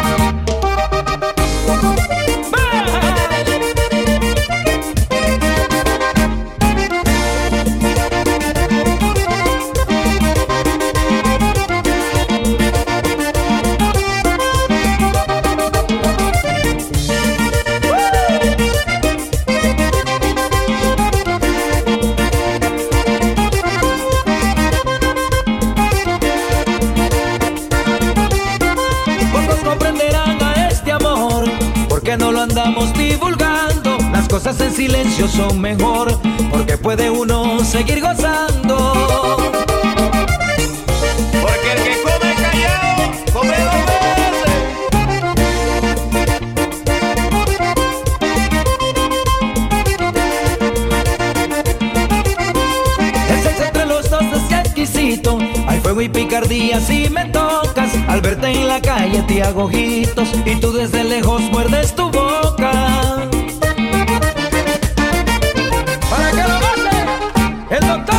Cosas 34.33 34.59
en 34.61 34.73
silencio 34.73 35.27
son 35.27 35.61
mejor 35.61 36.19
porque 36.49 36.75
puede 36.75 37.07
uno 37.07 37.63
seguir 37.63 38.01
gozando. 38.01 39.37
Porque 41.39 41.71
el 41.71 41.83
que 41.83 42.01
come 42.01 42.33
callado, 42.41 43.11
come 43.31 43.55
dos 43.59 43.85
veces. 43.91 44.49
El 53.29 53.39
sexo 53.43 53.63
entre 53.65 53.85
los 53.85 54.09
dos 54.09 54.23
es 54.23 54.51
exquisito. 54.51 55.37
Hay 55.67 55.79
fuego 55.79 56.01
y 56.01 56.09
picardía 56.09 56.79
si 56.79 57.07
me 57.11 57.25
tocas. 57.25 57.91
Al 58.07 58.21
verte 58.21 58.47
en 58.47 58.67
la 58.67 58.81
calle 58.81 59.21
te 59.27 59.43
hago 59.43 59.65
ojitos 59.65 60.29
y 60.43 60.55
tú 60.55 60.73
desde 60.73 61.03
lejos 61.03 61.43
muerdes 61.51 61.93
tu 61.93 62.09
boca. 62.09 62.92
El 67.73 67.87
doctor 67.87 68.12